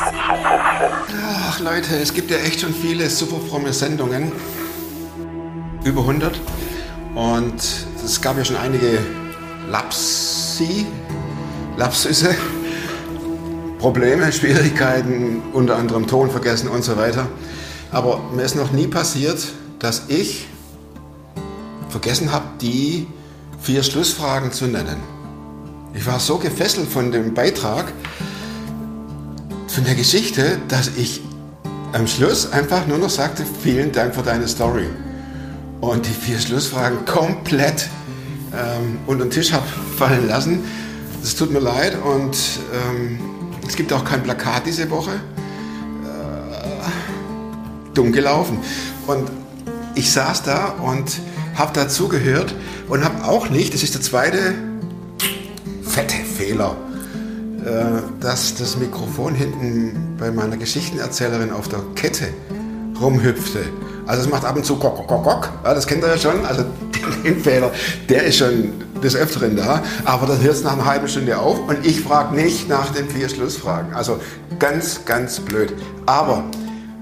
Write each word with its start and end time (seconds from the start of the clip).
Ach 0.00 1.60
Leute, 1.60 1.96
es 1.96 2.14
gibt 2.14 2.30
ja 2.30 2.36
echt 2.38 2.60
schon 2.60 2.72
viele 2.74 3.08
super 3.10 3.40
fromme 3.48 3.72
Sendungen. 3.72 4.32
Über 5.84 6.02
100. 6.02 6.40
Und 7.14 7.54
es 8.04 8.20
gab 8.20 8.36
ja 8.36 8.44
schon 8.44 8.56
einige 8.56 8.98
Lapsi, 9.70 10.86
Lapsüsse, 11.76 12.34
Probleme, 13.78 14.32
Schwierigkeiten, 14.32 15.42
unter 15.52 15.76
anderem 15.76 16.06
Ton 16.06 16.30
vergessen 16.30 16.68
und 16.68 16.84
so 16.84 16.96
weiter. 16.96 17.26
Aber 17.90 18.20
mir 18.34 18.42
ist 18.42 18.54
noch 18.56 18.70
nie 18.70 18.86
passiert, 18.86 19.38
dass 19.78 20.04
ich 20.08 20.46
vergessen 21.88 22.32
habe, 22.32 22.44
die 22.60 23.06
vier 23.60 23.82
Schlussfragen 23.82 24.52
zu 24.52 24.66
nennen. 24.66 24.96
Ich 25.94 26.06
war 26.06 26.20
so 26.20 26.38
gefesselt 26.38 26.88
von 26.88 27.10
dem 27.10 27.34
Beitrag, 27.34 27.92
von 29.78 29.84
der 29.84 29.94
Geschichte, 29.94 30.58
dass 30.66 30.90
ich 30.96 31.20
am 31.92 32.08
Schluss 32.08 32.50
einfach 32.50 32.88
nur 32.88 32.98
noch 32.98 33.10
sagte, 33.10 33.44
vielen 33.62 33.92
Dank 33.92 34.12
für 34.12 34.24
deine 34.24 34.48
Story. 34.48 34.88
Und 35.80 36.04
die 36.04 36.10
vier 36.10 36.40
Schlussfragen 36.40 37.04
komplett 37.04 37.88
ähm, 38.52 38.98
unter 39.06 39.26
den 39.26 39.30
Tisch 39.30 39.52
habe 39.52 39.64
fallen 39.96 40.26
lassen. 40.26 40.64
Es 41.22 41.36
tut 41.36 41.52
mir 41.52 41.60
leid 41.60 41.96
und 42.02 42.36
ähm, 42.74 43.20
es 43.68 43.76
gibt 43.76 43.92
auch 43.92 44.04
kein 44.04 44.24
Plakat 44.24 44.66
diese 44.66 44.90
Woche. 44.90 45.12
Äh, 45.12 45.14
dumm 47.94 48.10
gelaufen. 48.10 48.58
Und 49.06 49.30
ich 49.94 50.10
saß 50.10 50.42
da 50.42 50.70
und 50.70 51.20
habe 51.54 51.72
dazugehört 51.72 52.52
und 52.88 53.04
habe 53.04 53.22
auch 53.22 53.48
nicht, 53.48 53.74
das 53.74 53.84
ist 53.84 53.94
der 53.94 54.02
zweite 54.02 54.54
fette 55.84 56.16
Fehler, 56.16 56.76
dass 58.20 58.54
das 58.54 58.76
Mikrofon 58.76 59.34
hinten 59.34 60.16
bei 60.18 60.30
meiner 60.30 60.56
Geschichtenerzählerin 60.56 61.50
auf 61.50 61.68
der 61.68 61.80
Kette 61.94 62.28
rumhüpfte. 63.00 63.60
Also 64.06 64.22
es 64.22 64.30
macht 64.30 64.44
ab 64.44 64.56
und 64.56 64.64
zu 64.64 64.76
Gok, 64.76 65.06
Gok, 65.06 65.24
Gok. 65.24 65.50
Ja, 65.64 65.74
das 65.74 65.86
kennt 65.86 66.02
ihr 66.02 66.08
ja 66.08 66.18
schon. 66.18 66.44
Also 66.46 66.64
den 67.24 67.40
Fehler, 67.40 67.70
der 68.08 68.24
ist 68.24 68.38
schon 68.38 68.72
des 69.02 69.14
Öfteren 69.14 69.56
da. 69.56 69.82
Aber 70.04 70.26
dann 70.26 70.40
hört 70.40 70.54
es 70.54 70.64
nach 70.64 70.72
einer 70.72 70.86
halben 70.86 71.08
Stunde 71.08 71.38
auf 71.38 71.58
und 71.68 71.86
ich 71.86 72.00
frage 72.00 72.34
nicht 72.34 72.68
nach 72.68 72.90
den 72.90 73.08
vier 73.08 73.28
Schlussfragen. 73.28 73.94
Also 73.94 74.18
ganz, 74.58 75.04
ganz 75.04 75.40
blöd. 75.40 75.74
Aber 76.06 76.44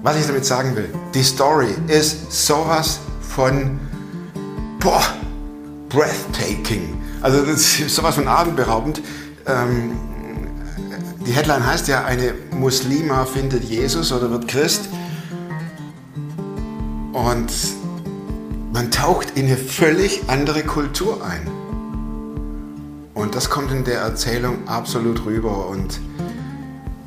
was 0.03 0.17
ich 0.17 0.27
damit 0.27 0.45
sagen 0.45 0.75
will, 0.75 0.89
die 1.13 1.23
Story 1.23 1.69
ist 1.87 2.31
sowas 2.31 2.99
von 3.21 3.79
boah, 4.79 5.01
breathtaking. 5.89 7.01
Also 7.21 7.41
das 7.41 7.79
ist 7.79 7.95
sowas 7.95 8.15
von 8.15 8.27
atemberaubend. 8.27 9.01
Ähm, 9.47 9.91
die 11.27 11.33
Headline 11.33 11.65
heißt 11.65 11.89
ja, 11.89 12.05
eine 12.05 12.33
Muslima 12.51 13.25
findet 13.25 13.65
Jesus 13.65 14.13
oder 14.13 14.31
wird 14.31 14.47
Christ. 14.47 14.87
Und 17.11 17.51
man 18.71 18.91
taucht 18.91 19.31
in 19.35 19.47
eine 19.47 19.57
völlig 19.57 20.21
andere 20.27 20.63
Kultur 20.63 21.19
ein. 21.25 21.51
Und 23.13 23.35
das 23.35 23.49
kommt 23.49 23.71
in 23.71 23.83
der 23.83 23.99
Erzählung 23.99 24.67
absolut 24.69 25.25
rüber. 25.25 25.67
Und 25.67 25.99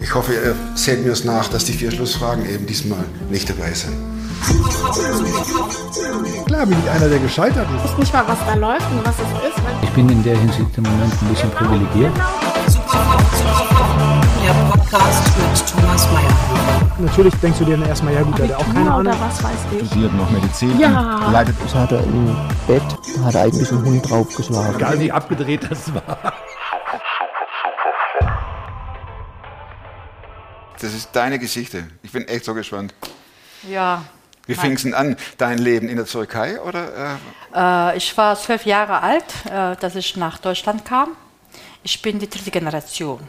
ich 0.01 0.15
hoffe, 0.15 0.35
ihr 0.35 0.55
seht 0.75 1.03
mir 1.03 1.13
es 1.13 1.25
nach, 1.25 1.49
dass 1.49 1.65
die 1.65 1.73
vier 1.73 1.91
Schlussfragen 1.91 2.45
eben 2.45 2.67
diesmal 2.67 3.05
nicht 3.31 3.49
dabei 3.49 3.73
sind. 3.73 3.95
Klar 6.47 6.67
bin 6.67 6.77
ich 6.79 6.91
einer, 6.91 7.09
der 7.09 7.19
gescheitert 7.21 7.67
ist. 7.75 7.85
Ich 7.85 7.91
weiß 7.91 7.99
nicht 7.99 8.13
mal, 8.13 8.25
was 8.27 8.39
da 8.47 8.55
läuft 8.55 8.91
und 8.91 9.07
was 9.07 9.15
es 9.15 9.49
ist. 9.49 9.63
Ich 9.83 9.91
bin 9.91 10.09
in 10.11 10.23
der 10.23 10.37
Hinsicht 10.37 10.77
im 10.77 10.83
Moment 10.83 11.13
ein 11.23 11.29
bisschen 11.29 11.51
privilegiert. 11.53 12.13
Podcast 14.91 15.39
mit 15.39 15.69
Thomas 15.71 16.11
Mayer. 16.11 16.91
Natürlich 16.99 17.35
denkst 17.37 17.59
du 17.61 17.65
dir 17.65 17.77
dann 17.77 17.89
erstmal, 17.89 18.13
ja 18.13 18.23
gut, 18.23 18.37
der 18.39 18.49
hat 18.49 18.57
auch 18.57 18.75
keine 18.75 18.91
Ahnung. 18.93 19.15
was 19.21 19.43
weiß 19.43 19.53
ich. 19.81 19.87
studiert 19.87 20.13
noch 20.15 20.29
Medizin 20.31 20.79
Ja. 20.81 21.31
leidet 21.31 21.55
Das 21.63 21.75
hat 21.77 21.93
er 21.93 22.03
im 22.03 22.37
Bett, 22.67 22.83
hat 23.25 23.35
er 23.37 23.43
eigentlich 23.43 23.71
einen 23.71 23.85
Hund 23.85 24.11
draufgeschlagen. 24.11 24.75
Egal 24.75 24.99
wie 24.99 25.13
abgedreht 25.13 25.71
das 25.71 25.95
war. 25.95 26.33
Das 30.81 30.93
ist 30.93 31.11
deine 31.13 31.39
Geschichte. 31.39 31.85
Ich 32.03 32.11
bin 32.11 32.27
echt 32.27 32.45
so 32.45 32.55
gespannt. 32.55 32.93
Ja, 33.69 34.03
Wie 34.47 34.55
fing 34.55 34.73
es 34.73 34.83
denn 34.83 34.95
an, 34.95 35.17
dein 35.39 35.59
Leben 35.59 35.89
in 35.89 35.97
der 35.99 36.07
Türkei? 36.07 36.61
Oder, 36.61 37.15
äh, 37.55 37.93
äh, 37.93 37.97
ich 37.97 38.17
war 38.17 38.35
zwölf 38.37 38.67
Jahre 38.67 39.03
alt, 39.03 39.27
äh, 39.49 39.77
dass 39.77 39.95
ich 39.95 40.17
nach 40.17 40.39
Deutschland 40.39 40.85
kam. 40.85 41.11
Ich 41.85 42.03
bin 42.03 42.19
die 42.19 42.29
dritte 42.29 42.51
Generation. 42.51 43.21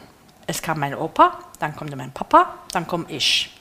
Es 0.46 0.60
kam 0.60 0.80
mein 0.80 0.94
Opa, 0.94 1.38
dann 1.58 1.74
kommt 1.76 1.94
mein 1.96 2.12
Papa, 2.12 2.54
dann 2.72 2.86
komme 2.86 3.04
ich. 3.08 3.56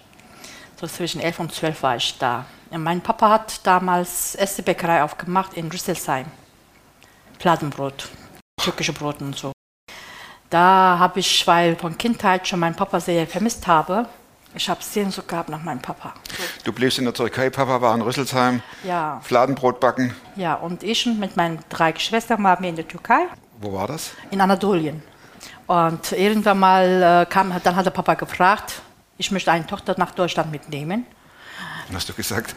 So 0.79 0.87
zwischen 0.87 1.21
elf 1.21 1.39
und 1.39 1.53
zwölf 1.53 1.83
war 1.83 1.95
ich 1.95 2.17
da. 2.17 2.45
Und 2.71 2.83
mein 2.83 3.01
Papa 3.01 3.29
hat 3.29 3.65
damals 3.65 4.35
erste 4.35 4.63
Bäckerei 4.63 5.03
aufgemacht 5.03 5.53
in 5.53 5.67
Rüsselsheim. 5.69 6.25
Fladenbrot, 7.39 8.09
türkische 8.61 8.93
Brot 8.93 9.21
und 9.21 9.35
so. 9.37 9.51
Da 10.49 10.97
habe 10.99 11.19
ich, 11.19 11.45
weil 11.47 11.75
von 11.75 11.97
Kindheit 11.97 12.47
schon 12.47 12.59
meinen 12.59 12.75
Papa 12.75 12.99
sehr 12.99 13.25
vermisst 13.27 13.67
habe, 13.67 14.07
ich 14.53 14.67
habe 14.69 14.83
Sehnsucht 14.83 15.29
gehabt 15.29 15.47
nach 15.49 15.63
meinem 15.63 15.81
Papa. 15.81 16.13
du 16.65 16.73
bliebst 16.73 16.97
in 16.99 17.05
der 17.05 17.13
Türkei, 17.13 17.49
Papa 17.49 17.79
war 17.81 17.95
in 17.95 18.01
Rüsselsheim, 18.01 18.61
Ja. 18.83 19.21
Fladenbrot 19.23 19.79
backen. 19.79 20.13
Ja, 20.35 20.55
und 20.55 20.83
ich 20.83 21.05
und 21.07 21.19
mit 21.19 21.37
meinen 21.37 21.59
drei 21.69 21.93
Geschwistern 21.93 22.43
waren 22.43 22.61
wir 22.61 22.69
in 22.69 22.75
der 22.75 22.87
Türkei, 22.87 23.27
Wo 23.61 23.71
war 23.71 23.87
das? 23.87 24.11
in 24.29 24.41
Anatolien. 24.41 25.01
Und 25.71 26.11
irgendwann 26.11 26.59
mal 26.59 27.23
äh, 27.23 27.25
kam, 27.31 27.53
dann 27.63 27.75
hat 27.77 27.85
der 27.85 27.91
Papa 27.91 28.15
gefragt, 28.15 28.81
ich 29.17 29.31
möchte 29.31 29.53
eine 29.53 29.65
Tochter 29.65 29.95
nach 29.97 30.11
Deutschland 30.11 30.51
mitnehmen. 30.51 31.05
Hast 31.93 32.09
du 32.09 32.13
gesagt? 32.13 32.53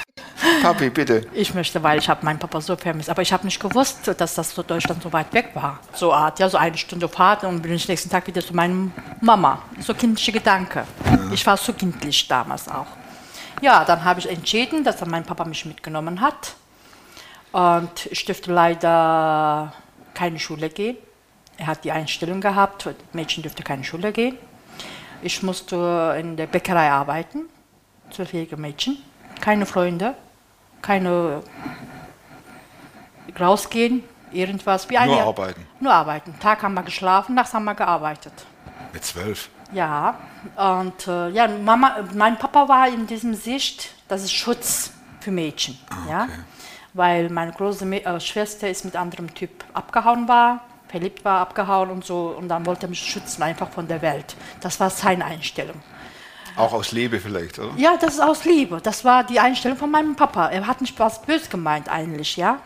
Papi, 0.62 0.88
bitte. 0.88 1.26
Ich 1.34 1.52
möchte, 1.52 1.82
weil 1.82 1.98
ich 1.98 2.08
habe 2.08 2.24
meinen 2.24 2.38
Papa 2.38 2.62
so 2.62 2.74
vermisst. 2.74 3.10
Aber 3.10 3.20
ich 3.20 3.30
habe 3.30 3.44
nicht 3.44 3.60
gewusst, 3.60 4.10
dass 4.16 4.36
das 4.36 4.54
so 4.54 4.62
Deutschland 4.62 5.02
so 5.02 5.12
weit 5.12 5.34
weg 5.34 5.50
war. 5.52 5.80
So 5.92 6.14
Art, 6.14 6.38
ja, 6.38 6.48
so 6.48 6.56
eine 6.56 6.78
Stunde 6.78 7.10
Fahrt 7.10 7.44
und 7.44 7.60
bin 7.60 7.72
ich 7.74 7.88
nächsten 7.88 8.08
Tag 8.08 8.26
wieder 8.26 8.40
zu 8.40 8.56
meiner 8.56 8.88
Mama. 9.20 9.58
So 9.80 9.92
kindliche 9.92 10.32
Gedanke. 10.32 10.86
Ich 11.32 11.46
war 11.46 11.58
so 11.58 11.74
kindlich 11.74 12.26
damals 12.26 12.68
auch. 12.68 12.86
Ja, 13.60 13.84
dann 13.84 14.02
habe 14.02 14.20
ich 14.20 14.30
entschieden, 14.30 14.82
dass 14.82 14.96
dann 14.96 15.10
mein 15.10 15.24
Papa 15.24 15.44
mich 15.44 15.66
mitgenommen 15.66 16.22
hat. 16.22 16.54
Und 17.52 18.06
ich 18.06 18.24
dürfte 18.24 18.50
leider 18.50 19.74
keine 20.14 20.38
Schule 20.38 20.70
gehen. 20.70 20.96
Er 21.58 21.66
hat 21.68 21.84
die 21.84 21.92
Einstellung 21.92 22.40
gehabt, 22.40 22.88
Mädchen 23.12 23.42
dürfte 23.42 23.62
keine 23.62 23.84
Schule 23.84 24.12
gehen. 24.12 24.36
Ich 25.22 25.42
musste 25.42 26.16
in 26.18 26.36
der 26.36 26.46
Bäckerei 26.46 26.90
arbeiten, 26.90 27.48
zwölfjährige 28.10 28.56
Mädchen, 28.56 28.98
keine 29.40 29.64
Freunde, 29.64 30.14
keine 30.82 31.42
rausgehen, 33.38 34.02
irgendwas. 34.32 34.88
Wie 34.90 34.98
Nur 34.98 35.22
arbeiten. 35.22 35.66
Nur 35.80 35.92
arbeiten. 35.92 36.34
Tag 36.40 36.62
haben 36.62 36.74
wir 36.74 36.82
geschlafen, 36.82 37.34
nachts 37.34 37.54
haben 37.54 37.64
wir 37.64 37.74
gearbeitet. 37.74 38.32
Mit 38.92 39.04
zwölf. 39.04 39.50
Ja, 39.72 40.16
und 40.56 41.08
äh, 41.08 41.30
ja, 41.30 41.48
Mama, 41.48 41.96
mein 42.14 42.38
Papa 42.38 42.68
war 42.68 42.88
in 42.88 43.06
diesem 43.06 43.34
Sicht, 43.34 43.90
das 44.06 44.22
ist 44.22 44.32
Schutz 44.32 44.92
für 45.20 45.32
Mädchen. 45.32 45.76
ja? 46.08 46.28
Weil 46.92 47.28
meine 47.30 47.52
große 47.52 47.84
äh, 47.84 48.20
Schwester 48.20 48.70
ist 48.70 48.84
mit 48.84 48.94
anderem 48.94 49.34
Typ 49.34 49.64
abgehauen 49.74 50.28
war, 50.28 50.60
verliebt 50.88 51.24
war, 51.24 51.40
abgehauen 51.40 51.90
und 51.90 52.04
so. 52.04 52.34
Und 52.38 52.48
dann 52.48 52.64
wollte 52.66 52.86
er 52.86 52.88
mich 52.90 53.00
schützen, 53.00 53.42
einfach 53.42 53.68
von 53.68 53.88
der 53.88 54.02
Welt. 54.02 54.36
Das 54.60 54.78
war 54.80 54.90
seine 54.90 55.24
Einstellung. 55.24 55.80
Auch 56.56 56.72
aus 56.72 56.92
Liebe 56.92 57.20
vielleicht, 57.20 57.58
oder? 57.58 57.72
Ja, 57.76 57.96
das 58.00 58.14
ist 58.14 58.20
aus 58.20 58.44
Liebe. 58.44 58.80
Das 58.82 59.04
war 59.04 59.24
die 59.24 59.38
Einstellung 59.38 59.76
von 59.76 59.90
meinem 59.90 60.16
Papa. 60.16 60.48
Er 60.48 60.66
hat 60.66 60.80
nicht 60.80 60.98
was 60.98 61.20
böse 61.22 61.48
gemeint 61.50 61.88
eigentlich, 61.88 62.36
ja. 62.36 62.58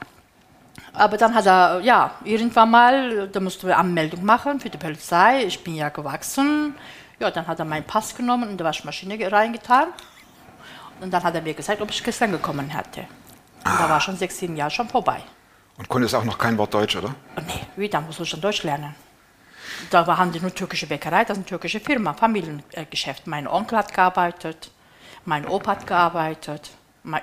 Aber 0.92 1.16
dann 1.16 1.34
hat 1.34 1.46
er, 1.46 1.80
ja, 1.80 2.12
irgendwann 2.24 2.70
mal, 2.70 3.28
da 3.28 3.40
musste 3.40 3.68
er 3.68 3.78
Anmeldung 3.78 4.24
machen 4.24 4.60
für 4.60 4.70
die 4.70 4.78
Polizei. 4.78 5.44
Ich 5.44 5.62
bin 5.64 5.74
ja 5.74 5.88
gewachsen. 5.88 6.74
Ja, 7.18 7.30
dann 7.30 7.46
hat 7.46 7.58
er 7.58 7.64
meinen 7.64 7.84
Pass 7.84 8.14
genommen 8.14 8.44
und 8.44 8.50
in 8.50 8.56
die 8.58 8.64
Waschmaschine 8.64 9.18
ge- 9.18 9.28
reingetan. 9.28 9.88
Und 11.00 11.12
dann 11.12 11.22
hat 11.22 11.34
er 11.34 11.42
mir 11.42 11.54
gesagt, 11.54 11.80
ob 11.80 11.90
ich 11.90 12.02
gestern 12.02 12.32
gekommen 12.32 12.70
hätte. 12.70 13.00
Und 13.64 13.78
da 13.78 13.88
war 13.88 14.00
schon 14.00 14.16
sechs, 14.16 14.38
sieben 14.38 14.56
Jahre 14.56 14.70
schon 14.70 14.88
vorbei. 14.88 15.20
Und 15.80 15.88
konntest 15.88 16.14
auch 16.14 16.24
noch 16.24 16.36
kein 16.36 16.58
Wort 16.58 16.74
Deutsch, 16.74 16.94
oder? 16.96 17.14
Und 17.36 17.46
nee, 17.46 17.66
wie, 17.76 17.88
dann 17.88 18.04
muss 18.04 18.20
ich 18.20 18.30
dann 18.30 18.42
Deutsch 18.42 18.64
lernen. 18.64 18.94
Da 19.88 20.06
haben 20.06 20.30
die 20.30 20.38
nur 20.38 20.54
türkische 20.54 20.86
Bäckerei, 20.86 21.24
das 21.24 21.30
ist 21.30 21.36
eine 21.38 21.46
türkische 21.46 21.80
Firma, 21.80 22.12
Familiengeschäft. 22.12 23.26
Mein 23.26 23.48
Onkel 23.48 23.78
hat 23.78 23.94
gearbeitet, 23.94 24.70
mein 25.24 25.48
Opa 25.48 25.70
hat 25.70 25.86
gearbeitet, 25.86 26.70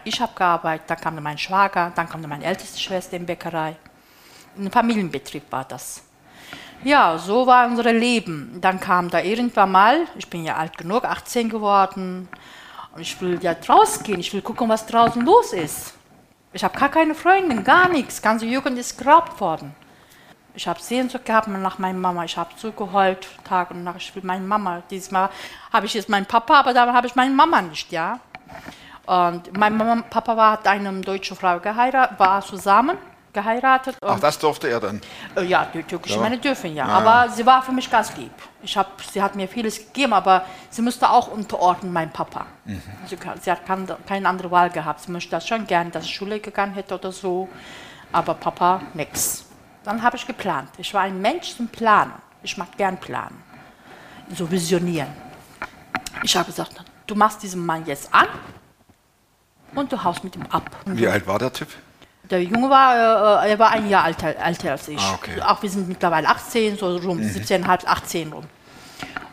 ich 0.05 0.19
habe 0.19 0.33
gearbeitet, 0.33 0.89
dann 0.89 0.99
kam 0.99 1.21
mein 1.21 1.37
Schwager, 1.37 1.91
dann 1.93 2.09
kam 2.09 2.21
meine 2.21 2.45
älteste 2.45 2.79
Schwester 2.79 3.15
in 3.15 3.27
die 3.27 3.27
Bäckerei. 3.27 3.75
Ein 4.57 4.71
Familienbetrieb 4.71 5.43
war 5.51 5.65
das. 5.65 6.01
Ja, 6.83 7.15
so 7.19 7.45
war 7.45 7.67
unser 7.67 7.93
Leben. 7.93 8.57
Dann 8.59 8.79
kam 8.79 9.11
da 9.11 9.21
irgendwann 9.21 9.71
mal, 9.71 10.07
ich 10.17 10.27
bin 10.27 10.43
ja 10.43 10.55
alt 10.55 10.75
genug, 10.79 11.05
18 11.05 11.47
geworden, 11.47 12.27
und 12.95 13.01
ich 13.01 13.21
will 13.21 13.37
ja 13.39 13.55
rausgehen, 13.69 14.19
ich 14.19 14.33
will 14.33 14.41
gucken, 14.41 14.67
was 14.67 14.87
draußen 14.87 15.23
los 15.23 15.53
ist. 15.53 15.93
Ich 16.57 16.63
habe 16.63 16.75
gar 16.75 16.89
keine 16.89 17.13
Freundin, 17.13 17.63
gar 17.63 17.87
nichts. 17.87 18.19
Ganze 18.19 18.47
Jugend 18.47 18.79
ist 18.79 18.97
geraubt 18.97 19.39
worden. 19.39 19.75
Ich 20.55 20.67
habe 20.67 20.79
Sehnsucht 20.81 21.23
gehabt 21.23 21.47
nach 21.47 21.77
meiner 21.77 21.99
Mama. 21.99 22.23
Ich 22.23 22.35
habe 22.35 22.49
so 22.57 22.71
geheult, 22.71 23.27
Tag 23.43 23.69
und 23.69 23.83
Nacht. 23.83 23.97
Ich 23.99 24.15
will 24.15 24.23
meine 24.25 24.43
Mama. 24.43 24.81
Diesmal 24.89 25.29
habe 25.71 25.85
ich 25.85 25.93
jetzt 25.93 26.09
meinen 26.09 26.25
Papa, 26.25 26.59
aber 26.59 26.73
da 26.73 26.91
habe 26.91 27.05
ich 27.05 27.13
meine 27.13 27.31
Mama 27.31 27.61
nicht, 27.61 27.91
ja. 27.91 28.19
Und 29.05 29.55
mein 29.55 29.77
Mama, 29.77 30.01
Papa 30.09 30.35
war, 30.35 30.53
hat 30.53 30.67
eine 30.67 30.91
deutsche 31.01 31.35
Frau 31.35 31.59
geheiratet, 31.59 32.17
war 32.17 32.41
zusammen 32.41 32.97
geheiratet. 33.41 33.95
Ach, 34.01 34.19
das 34.19 34.37
durfte 34.39 34.67
er 34.69 34.79
dann. 34.79 34.99
äh, 35.35 35.43
ja, 35.43 35.67
die 35.73 35.83
türkische 35.83 36.15
Ja. 36.15 36.21
Männer 36.21 36.37
dürfen 36.37 36.73
ja. 36.75 36.85
Ah, 36.85 36.97
aber 36.99 37.31
sie 37.31 37.45
war 37.45 37.61
für 37.61 37.71
mich 37.71 37.89
ganz 37.89 38.15
lieb. 38.17 38.31
Ich 38.63 38.75
hab, 38.77 39.01
sie 39.13 39.21
hat 39.21 39.35
mir 39.35 39.47
vieles 39.47 39.77
gegeben, 39.77 40.13
aber 40.13 40.43
sie 40.69 40.81
musste 40.81 41.09
auch 41.09 41.27
unterordnen, 41.27 41.93
mein 41.93 42.11
Papa. 42.11 42.45
Sie, 43.07 43.15
kann- 43.15 43.39
sie 43.39 43.51
hat 43.51 43.65
kein, 43.65 43.87
keine 44.07 44.27
andere 44.27 44.49
Wahl 44.51 44.69
gehabt. 44.69 45.01
Sie 45.01 45.11
möchte 45.11 45.31
das 45.31 45.47
schon 45.47 45.65
gern, 45.67 45.91
dass 45.91 46.03
ich 46.05 46.13
Schule 46.15 46.39
gegangen 46.39 46.73
hätte 46.73 46.95
oder 46.95 47.11
so. 47.11 47.47
Aber 48.11 48.33
Papa, 48.33 48.81
nix. 48.93 49.45
Dann 49.83 50.01
habe 50.01 50.17
ich 50.17 50.25
geplant. 50.25 50.69
Ich 50.77 50.93
war 50.93 51.01
ein 51.01 51.21
Mensch 51.21 51.55
zum 51.55 51.67
Planen. 51.67 52.13
Ich 52.43 52.57
mag 52.57 52.69
gern 52.77 52.97
planen. 52.97 53.41
So 54.35 54.49
visionieren. 54.49 55.09
Ich 56.23 56.35
habe 56.35 56.45
gesagt, 56.47 56.73
du 57.05 57.15
machst 57.15 57.41
diesen 57.43 57.65
Mann 57.65 57.85
jetzt 57.85 58.13
an 58.13 58.27
und 59.75 59.91
du 59.91 60.03
haust 60.03 60.23
mit 60.23 60.35
ihm 60.35 60.45
ab. 60.49 60.69
Wie 60.85 61.07
alt 61.07 61.25
war 61.27 61.37
der 61.39 61.53
Typ? 61.53 61.69
Der 62.29 62.43
Junge 62.43 62.69
war, 62.69 63.43
äh, 63.45 63.49
er 63.51 63.59
war 63.59 63.71
ein 63.71 63.89
Jahr 63.89 64.07
älter, 64.07 64.35
älter 64.35 64.71
als 64.71 64.87
ich. 64.87 64.99
Ah, 64.99 65.13
okay. 65.15 65.35
Mhm. 65.35 65.41
Auch 65.43 65.61
wir 65.61 65.69
sind 65.69 65.87
mittlerweile 65.87 66.27
18, 66.27 66.77
so 66.77 66.97
rum 66.97 67.19
17,5, 67.19 67.85
18 67.85 68.33
rum. 68.33 68.43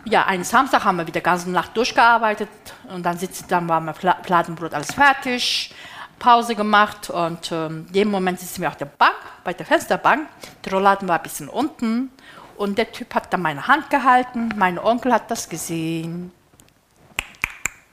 Ja, 0.04 0.26
einen 0.26 0.44
Samstag 0.44 0.84
haben 0.84 0.96
wir 0.98 1.06
wieder 1.06 1.20
die 1.20 1.24
ganze 1.24 1.50
Nacht 1.50 1.76
durchgearbeitet 1.76 2.48
und 2.92 3.04
dann 3.04 3.16
sitzt, 3.16 3.50
dann 3.50 3.68
war 3.68 3.80
mein 3.80 3.94
Fla- 3.94 4.22
Fladenbrot 4.22 4.74
alles 4.74 4.92
fertig, 4.92 5.74
Pause 6.18 6.54
gemacht 6.54 7.08
und 7.10 7.50
ähm, 7.52 7.86
in 7.88 7.92
dem 7.92 8.10
Moment 8.10 8.38
sitzen 8.38 8.60
wir 8.62 8.68
auf 8.68 8.76
der 8.76 8.84
Bank, 8.86 9.14
bei 9.44 9.54
der 9.54 9.64
Fensterbank. 9.64 10.28
Der 10.64 10.72
Rollladen 10.74 11.08
war 11.08 11.16
ein 11.16 11.22
bisschen 11.22 11.48
unten 11.48 12.10
und 12.56 12.76
der 12.76 12.92
Typ 12.92 13.14
hat 13.14 13.32
dann 13.32 13.40
meine 13.42 13.66
Hand 13.66 13.88
gehalten. 13.90 14.50
Mein 14.56 14.78
Onkel 14.78 15.12
hat 15.12 15.30
das 15.30 15.48
gesehen. 15.48 16.30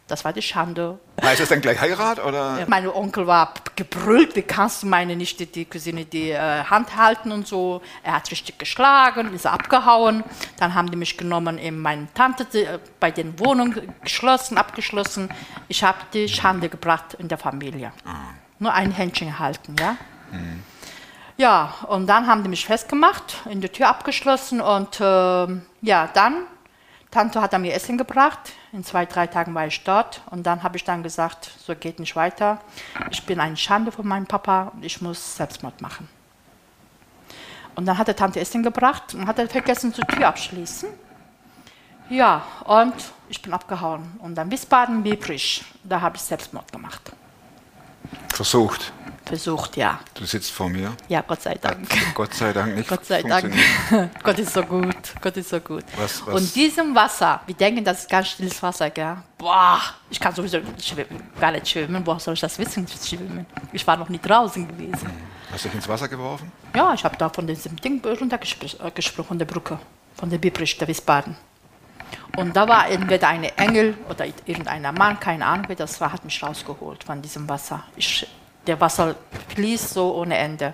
Das 0.08 0.26
war 0.26 0.34
die 0.34 0.42
Schande. 0.42 1.00
Heißt 1.22 1.40
das 1.40 1.50
dann 1.50 1.62
gleich 1.62 1.80
Heirat 1.80 2.24
oder? 2.24 2.66
Mein 2.68 2.88
Onkel 2.88 3.28
war 3.28 3.54
gebrüllt, 3.76 4.36
wie 4.36 4.42
kannst 4.42 4.84
du 4.84 4.88
meine 4.88 5.16
Nichte, 5.16 5.46
die 5.46 5.66
Cousine, 5.66 6.06
die 6.06 6.32
äh, 6.32 6.64
Hand 6.64 6.96
halten 6.98 7.32
und 7.32 7.48
so. 7.48 7.82
Er 8.04 8.14
hat 8.14 8.32
richtig 8.32 8.58
geschlagen, 8.58 9.34
ist 9.34 9.46
abgehauen. 9.46 10.24
Dann 10.58 10.74
haben 10.74 10.90
die 10.90 10.98
mich 10.98 11.18
genommen 11.18 11.58
in 11.58 11.80
meine 11.80 12.08
Tante, 12.14 12.46
die, 12.46 12.64
äh, 12.64 12.80
bei 13.00 13.12
den 13.12 13.40
Wohnungen 13.40 13.94
geschlossen, 14.04 14.58
abgeschlossen. 14.58 15.30
Ich 15.68 15.84
habe 15.84 16.00
die 16.14 16.28
Schande 16.28 16.70
gebracht 16.70 17.14
in 17.20 17.28
der 17.28 17.38
Familie. 17.38 17.92
Nur 18.60 18.74
ein 18.74 18.92
Händchen 18.92 19.38
halten, 19.40 19.76
ja. 19.80 19.98
Ja, 21.38 21.74
und 21.88 22.08
dann 22.08 22.28
haben 22.28 22.44
die 22.44 22.50
mich 22.50 22.66
festgemacht, 22.66 23.38
in 23.50 23.62
der 23.62 23.72
Tür 23.72 23.88
abgeschlossen 23.88 24.62
und 24.62 25.00
ähm, 25.02 25.64
ja, 25.82 26.08
dann, 26.14 26.44
Tante 27.12 27.42
hat 27.42 27.58
mir 27.60 27.74
Essen 27.74 27.98
gebracht. 27.98 28.40
In 28.72 28.86
zwei, 28.86 29.06
drei 29.06 29.28
Tagen 29.28 29.54
war 29.54 29.68
ich 29.68 29.84
dort 29.84 30.22
und 30.32 30.44
dann 30.44 30.64
habe 30.64 30.78
ich 30.78 30.86
dann 30.86 31.04
gesagt, 31.04 31.52
so 31.60 31.76
geht 31.76 32.00
nicht 32.00 32.16
weiter. 32.16 32.60
Ich 33.10 33.26
bin 33.26 33.40
eine 33.40 33.58
Schande 33.58 33.92
von 33.92 34.08
meinem 34.08 34.26
Papa 34.26 34.72
und 34.74 34.84
ich 34.84 35.02
muss 35.02 35.36
Selbstmord 35.36 35.82
machen. 35.82 36.08
Und 37.76 37.86
dann 37.86 37.98
hat 37.98 38.08
der 38.08 38.16
Tante 38.16 38.40
Essen 38.40 38.64
gebracht 38.64 39.14
und 39.14 39.28
hat 39.28 39.40
er 39.40 39.48
vergessen, 39.50 39.94
die 39.94 40.02
Tür 40.02 40.28
abschließen. 40.28 40.90
Ja, 42.10 42.44
und 42.66 42.94
ich 43.30 43.42
bin 43.42 43.54
abgehauen. 43.54 44.20
Und 44.20 44.36
dann 44.36 44.52
Wiesbaden, 44.52 45.04
Biebrich, 45.04 45.64
da 45.84 46.02
habe 46.02 46.18
ich 46.18 46.22
Selbstmord 46.22 46.72
gemacht. 46.72 47.12
Versucht. 48.34 48.92
Versucht, 49.32 49.78
ja. 49.78 50.00
Du 50.14 50.26
sitzt 50.26 50.52
vor 50.52 50.70
mir. 50.70 50.92
Ja, 51.08 51.22
Gott 51.22 51.42
sei 51.42 51.56
Dank. 51.56 51.88
Gott 52.14 52.34
sei 52.34 52.52
Dank 52.52 52.76
nicht. 52.76 52.90
Gott 52.90 53.06
sei 53.06 53.22
Dank. 53.24 53.54
Gott 54.24 54.40
ist 54.40 54.54
so 54.54 54.62
gut. 54.64 54.96
Gott 55.22 55.38
ist 55.38 55.50
so 55.50 55.60
gut. 55.60 55.84
Was- 55.98 56.26
was- 56.26 56.36
Und 56.36 56.56
diesem 56.56 56.94
Wasser, 56.94 57.40
wir 57.46 57.56
denken, 57.56 57.84
das 57.84 58.02
ist 58.02 58.10
ganz 58.10 58.28
stilles 58.30 58.62
Wasser, 58.62 58.90
gell? 58.90 59.18
Boah, 59.38 59.80
ich 60.10 60.20
kann 60.20 60.36
sowieso 60.36 60.60
gar 61.40 61.52
nicht 61.52 61.68
schwimmen. 61.70 62.02
Woher 62.06 62.20
soll 62.20 62.34
ich 62.34 62.42
das 62.42 62.60
wissen, 62.60 62.86
schwimmen? 62.88 63.46
Ich 63.72 63.88
war 63.88 63.96
noch 63.98 64.10
nie 64.10 64.20
draußen 64.20 64.68
gewesen. 64.68 65.10
Hast 65.52 65.64
du 65.66 65.70
dich 65.70 65.76
ins 65.76 65.88
Wasser 65.88 66.08
geworfen? 66.08 66.52
Ja, 66.76 66.94
ich 66.94 67.04
habe 67.04 67.16
da 67.18 67.30
von 67.30 67.48
diesem 67.48 67.76
Ding 67.78 68.02
runtergesprochen, 68.06 68.80
äh, 68.86 69.24
von 69.28 69.40
der 69.40 69.46
Brücke, 69.46 69.80
von 70.16 70.30
der 70.30 70.38
Biebrich, 70.38 70.78
der 70.78 70.88
Wiesbaden. 70.88 71.36
Und 72.38 72.56
da 72.56 72.68
war 72.68 72.90
entweder 72.90 73.28
eine 73.30 73.58
Engel 73.58 73.98
oder 74.10 74.26
irgendeiner 74.46 74.92
Mann, 74.92 75.20
keine 75.20 75.46
Ahnung, 75.46 75.66
wer 75.68 75.76
das 75.76 76.00
war, 76.02 76.12
hat 76.14 76.24
mich 76.26 76.42
rausgeholt 76.42 77.04
von 77.04 77.22
diesem 77.22 77.48
Wasser. 77.50 77.84
Ich, 77.96 78.26
der 78.68 78.80
Wasser 78.80 79.16
fließt 79.50 79.94
so 79.94 80.16
ohne 80.16 80.38
Ende. 80.38 80.74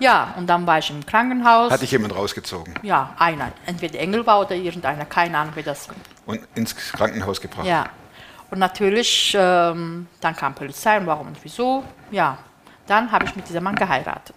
Ja, 0.00 0.34
und 0.36 0.46
dann 0.46 0.66
war 0.66 0.78
ich 0.78 0.90
im 0.90 1.04
Krankenhaus. 1.06 1.70
Hat 1.70 1.80
dich 1.80 1.92
jemand 1.92 2.14
rausgezogen 2.14 2.74
Ja, 2.82 3.14
einer. 3.18 3.52
Entweder 3.64 3.98
Engel 4.00 4.26
war 4.26 4.40
oder 4.40 4.54
irgendeiner, 4.54 5.04
keine 5.04 5.38
Ahnung, 5.38 5.52
wer 5.54 5.62
das 5.62 5.88
und 6.26 6.40
ins 6.54 6.74
Krankenhaus 6.74 7.40
gebracht? 7.40 7.66
Ja. 7.66 7.86
Und 8.50 8.58
natürlich, 8.58 9.36
ähm, 9.38 10.06
dann 10.20 10.36
kam 10.36 10.54
Polizei 10.54 10.98
und 10.98 11.06
warum 11.06 11.28
und 11.28 11.38
wieso. 11.42 11.84
Ja, 12.10 12.38
dann 12.86 13.10
habe 13.10 13.24
ich 13.24 13.36
mit 13.36 13.48
diesem 13.48 13.64
Mann 13.64 13.74
geheiratet. 13.74 14.36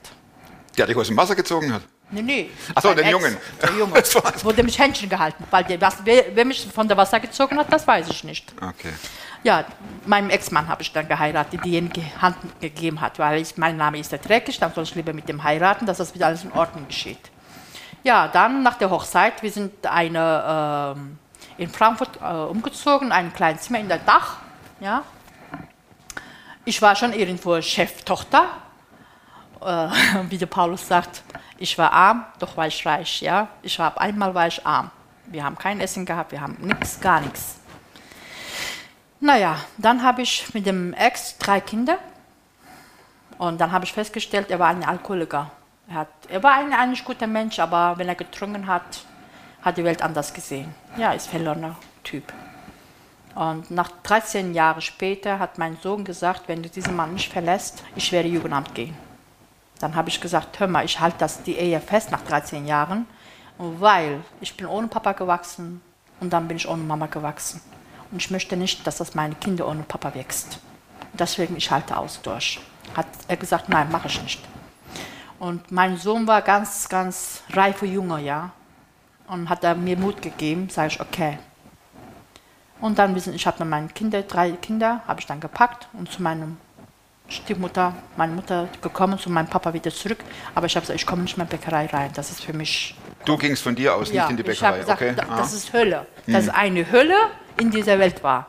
Der 0.77 0.85
dich 0.85 0.95
aus 0.95 1.07
dem 1.07 1.17
Wasser 1.17 1.35
gezogen 1.35 1.73
hat? 1.73 1.81
Nee, 2.09 2.21
nee. 2.21 2.49
Ach 2.73 2.81
so, 2.81 2.87
mein 2.89 2.97
den 2.97 3.05
Ex, 3.05 3.11
Jungen. 3.11 3.37
Der 3.61 3.71
Junge. 3.71 3.93
Wurde 4.43 4.63
mich 4.63 4.79
Händchen 4.79 5.09
gehalten. 5.09 5.43
Weil 5.51 5.65
der, 5.65 5.81
was, 5.81 5.97
wer, 6.05 6.25
wer 6.33 6.45
mich 6.45 6.65
von 6.73 6.87
der 6.87 6.95
Wasser 6.95 7.19
gezogen 7.19 7.57
hat, 7.57 7.71
das 7.71 7.85
weiß 7.85 8.07
ich 8.09 8.23
nicht. 8.23 8.53
Okay. 8.55 8.93
Ja, 9.43 9.65
meinem 10.05 10.29
Ex-Mann 10.29 10.67
habe 10.67 10.81
ich 10.81 10.91
dann 10.91 11.07
geheiratet, 11.07 11.53
die 11.53 11.57
diejenige 11.57 12.01
Hand 12.21 12.35
gegeben 12.59 13.01
hat, 13.01 13.19
weil 13.19 13.41
ich, 13.41 13.57
mein 13.57 13.77
Name 13.77 13.99
ist 13.99 14.11
der 14.11 14.19
dreckig, 14.19 14.59
dann 14.59 14.73
soll 14.73 14.83
ich 14.83 14.95
lieber 14.95 15.13
mit 15.13 15.29
dem 15.29 15.43
heiraten, 15.43 15.85
dass 15.85 15.97
das 15.97 16.13
wieder 16.15 16.27
alles 16.27 16.43
in 16.43 16.51
Ordnung 16.51 16.87
geschieht. 16.87 17.19
Ja, 18.03 18.27
dann 18.27 18.63
nach 18.63 18.77
der 18.77 18.89
Hochzeit, 18.89 19.43
wir 19.43 19.51
sind 19.51 19.85
eine, 19.85 20.95
ähm, 20.97 21.19
in 21.57 21.69
Frankfurt 21.69 22.21
äh, 22.21 22.25
umgezogen, 22.25 23.11
ein 23.11 23.33
kleines 23.33 23.63
Zimmer 23.63 23.79
in 23.79 23.87
der 23.87 23.99
Dach. 23.99 24.37
Ja. 24.79 25.03
Ich 26.65 26.81
war 26.81 26.95
schon 26.95 27.13
irgendwo 27.13 27.61
Cheftochter, 27.61 28.45
äh, 29.61 29.65
wie 30.29 30.37
der 30.37 30.45
Paulus 30.45 30.87
sagt, 30.87 31.23
ich 31.57 31.77
war 31.77 31.91
arm, 31.91 32.25
doch 32.39 32.55
war 32.57 32.67
ich 32.67 32.85
reich. 32.85 33.21
Ja? 33.21 33.47
Ich 33.61 33.77
war, 33.79 33.99
einmal 33.99 34.33
war 34.33 34.47
ich 34.47 34.65
arm. 34.65 34.91
Wir 35.25 35.43
haben 35.43 35.57
kein 35.57 35.79
Essen 35.81 36.05
gehabt, 36.05 36.31
wir 36.31 36.41
haben 36.41 36.57
nichts, 36.61 36.99
gar 36.99 37.21
nichts. 37.21 37.59
Naja, 39.19 39.57
dann 39.77 40.03
habe 40.03 40.21
ich 40.21 40.53
mit 40.53 40.67
dem 40.67 40.93
Ex 40.93 41.37
drei 41.39 41.59
Kinder 41.59 41.97
und 43.39 43.59
dann 43.59 43.71
habe 43.71 43.83
ich 43.83 43.93
festgestellt, 43.93 44.51
er 44.51 44.59
war 44.59 44.67
ein 44.67 44.83
Alkoholiker. 44.83 45.49
Er, 45.89 45.95
hat, 45.95 46.09
er 46.29 46.43
war 46.43 46.53
ein 46.53 46.71
eigentlich 46.71 47.03
guter 47.03 47.25
Mensch, 47.25 47.57
aber 47.57 47.97
wenn 47.97 48.07
er 48.07 48.15
getrunken 48.15 48.67
hat, 48.67 49.03
hat 49.63 49.77
die 49.77 49.83
Welt 49.83 50.03
anders 50.03 50.33
gesehen. 50.33 50.73
Ja, 50.97 51.13
ist 51.13 51.27
verlorener 51.27 51.75
Typ. 52.03 52.31
Und 53.33 53.71
nach 53.71 53.89
13 54.03 54.53
Jahren 54.53 54.81
später 54.81 55.39
hat 55.39 55.57
mein 55.57 55.77
Sohn 55.77 56.03
gesagt, 56.03 56.43
wenn 56.47 56.61
du 56.61 56.69
diesen 56.69 56.95
Mann 56.95 57.13
nicht 57.13 57.31
verlässt, 57.31 57.83
ich 57.95 58.11
werde 58.11 58.29
Jugendamt 58.29 58.75
gehen. 58.75 58.95
Dann 59.79 59.95
habe 59.95 60.09
ich 60.09 60.21
gesagt, 60.21 60.59
hör 60.59 60.67
mal, 60.67 60.85
ich 60.85 60.99
halte 60.99 61.17
das 61.19 61.41
die 61.41 61.55
Ehe 61.55 61.79
fest 61.79 62.11
nach 62.11 62.21
13 62.21 62.67
Jahren, 62.67 63.07
weil 63.57 64.21
ich 64.41 64.55
bin 64.55 64.67
ohne 64.67 64.87
Papa 64.87 65.13
gewachsen 65.13 65.81
und 66.19 66.31
dann 66.31 66.47
bin 66.47 66.57
ich 66.57 66.67
ohne 66.67 66.83
Mama 66.83 67.07
gewachsen. 67.07 67.61
Und 68.11 68.17
ich 68.21 68.31
möchte 68.31 68.55
nicht, 68.57 68.85
dass 68.87 68.97
das 68.97 69.15
meine 69.15 69.35
Kinder 69.35 69.67
ohne 69.67 69.83
Papa 69.83 70.13
wächst. 70.15 70.59
Deswegen, 71.13 71.55
ich 71.57 71.69
halte 71.71 71.97
aus 71.97 72.21
durch. 72.21 72.59
Hat 72.95 73.07
er 73.27 73.37
gesagt, 73.37 73.69
nein, 73.69 73.91
mache 73.91 74.07
ich 74.07 74.21
nicht. 74.21 74.41
Und 75.39 75.71
mein 75.71 75.97
Sohn 75.97 76.25
war 76.25 76.41
ganz, 76.41 76.87
ganz 76.89 77.43
reifer 77.51 77.85
Junge, 77.85 78.21
ja. 78.21 78.51
Und 79.27 79.49
hat 79.49 79.63
er 79.63 79.75
mir 79.75 79.97
Mut 79.97 80.21
gegeben, 80.21 80.69
sage 80.69 80.87
ich, 80.93 81.01
okay. 81.01 81.37
Und 82.79 82.97
dann, 82.97 83.13
wir 83.13 83.21
sind- 83.21 83.33
ich 83.35 83.45
habe 83.45 83.57
dann 83.57 83.69
meine 83.69 83.87
Kinder, 83.89 84.21
drei 84.21 84.51
Kinder, 84.51 85.01
habe 85.07 85.19
ich 85.19 85.25
dann 85.25 85.39
gepackt 85.39 85.87
und 85.93 86.11
zu 86.11 86.21
meinem 86.21 86.57
Stiefmutter, 87.27 87.93
meine 88.15 88.33
Mutter 88.33 88.69
gekommen, 88.81 89.19
zu 89.19 89.29
meinem 89.29 89.47
Papa 89.47 89.73
wieder 89.73 89.91
zurück. 89.91 90.19
Aber 90.55 90.65
ich 90.67 90.75
habe 90.75 90.83
gesagt, 90.85 90.97
ich 90.99 91.05
komme 91.05 91.23
nicht 91.23 91.35
mehr 91.37 91.45
in 91.45 91.49
die 91.49 91.57
Bäckerei 91.57 91.87
rein. 91.87 92.11
Das 92.13 92.31
ist 92.31 92.41
für 92.43 92.53
mich 92.53 92.95
Du 93.25 93.35
gingst 93.37 93.63
von 93.63 93.75
dir 93.75 93.93
aus, 93.95 94.09
ja, 94.11 94.21
nicht 94.23 94.31
in 94.31 94.37
die 94.37 94.43
ich 94.43 94.59
Bäckerei. 94.59 94.79
gesagt, 94.79 95.01
okay. 95.01 95.13
da- 95.15 95.23
ah. 95.29 95.37
das 95.37 95.51
ist 95.53 95.73
Hölle. 95.73 96.05
Das 96.25 96.43
ist 96.45 96.49
eine 96.49 96.89
Hölle 96.89 97.15
in 97.59 97.71
dieser 97.71 97.99
Welt 97.99 98.23
war. 98.23 98.47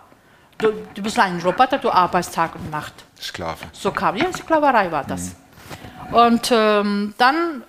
Du, 0.58 0.72
du 0.94 1.02
bist 1.02 1.18
ein 1.18 1.40
Roboter, 1.40 1.78
du 1.78 1.90
arbeitest 1.90 2.34
Tag 2.34 2.54
und 2.56 2.70
Nacht. 2.70 2.94
Sklave. 3.20 3.66
So 3.72 3.92
kam, 3.92 4.16
ja, 4.16 4.32
Sklaverei 4.32 4.90
war 4.90 5.04
das. 5.04 5.36
Und 6.10 6.50
ähm, 6.52 7.14
dann 7.16 7.62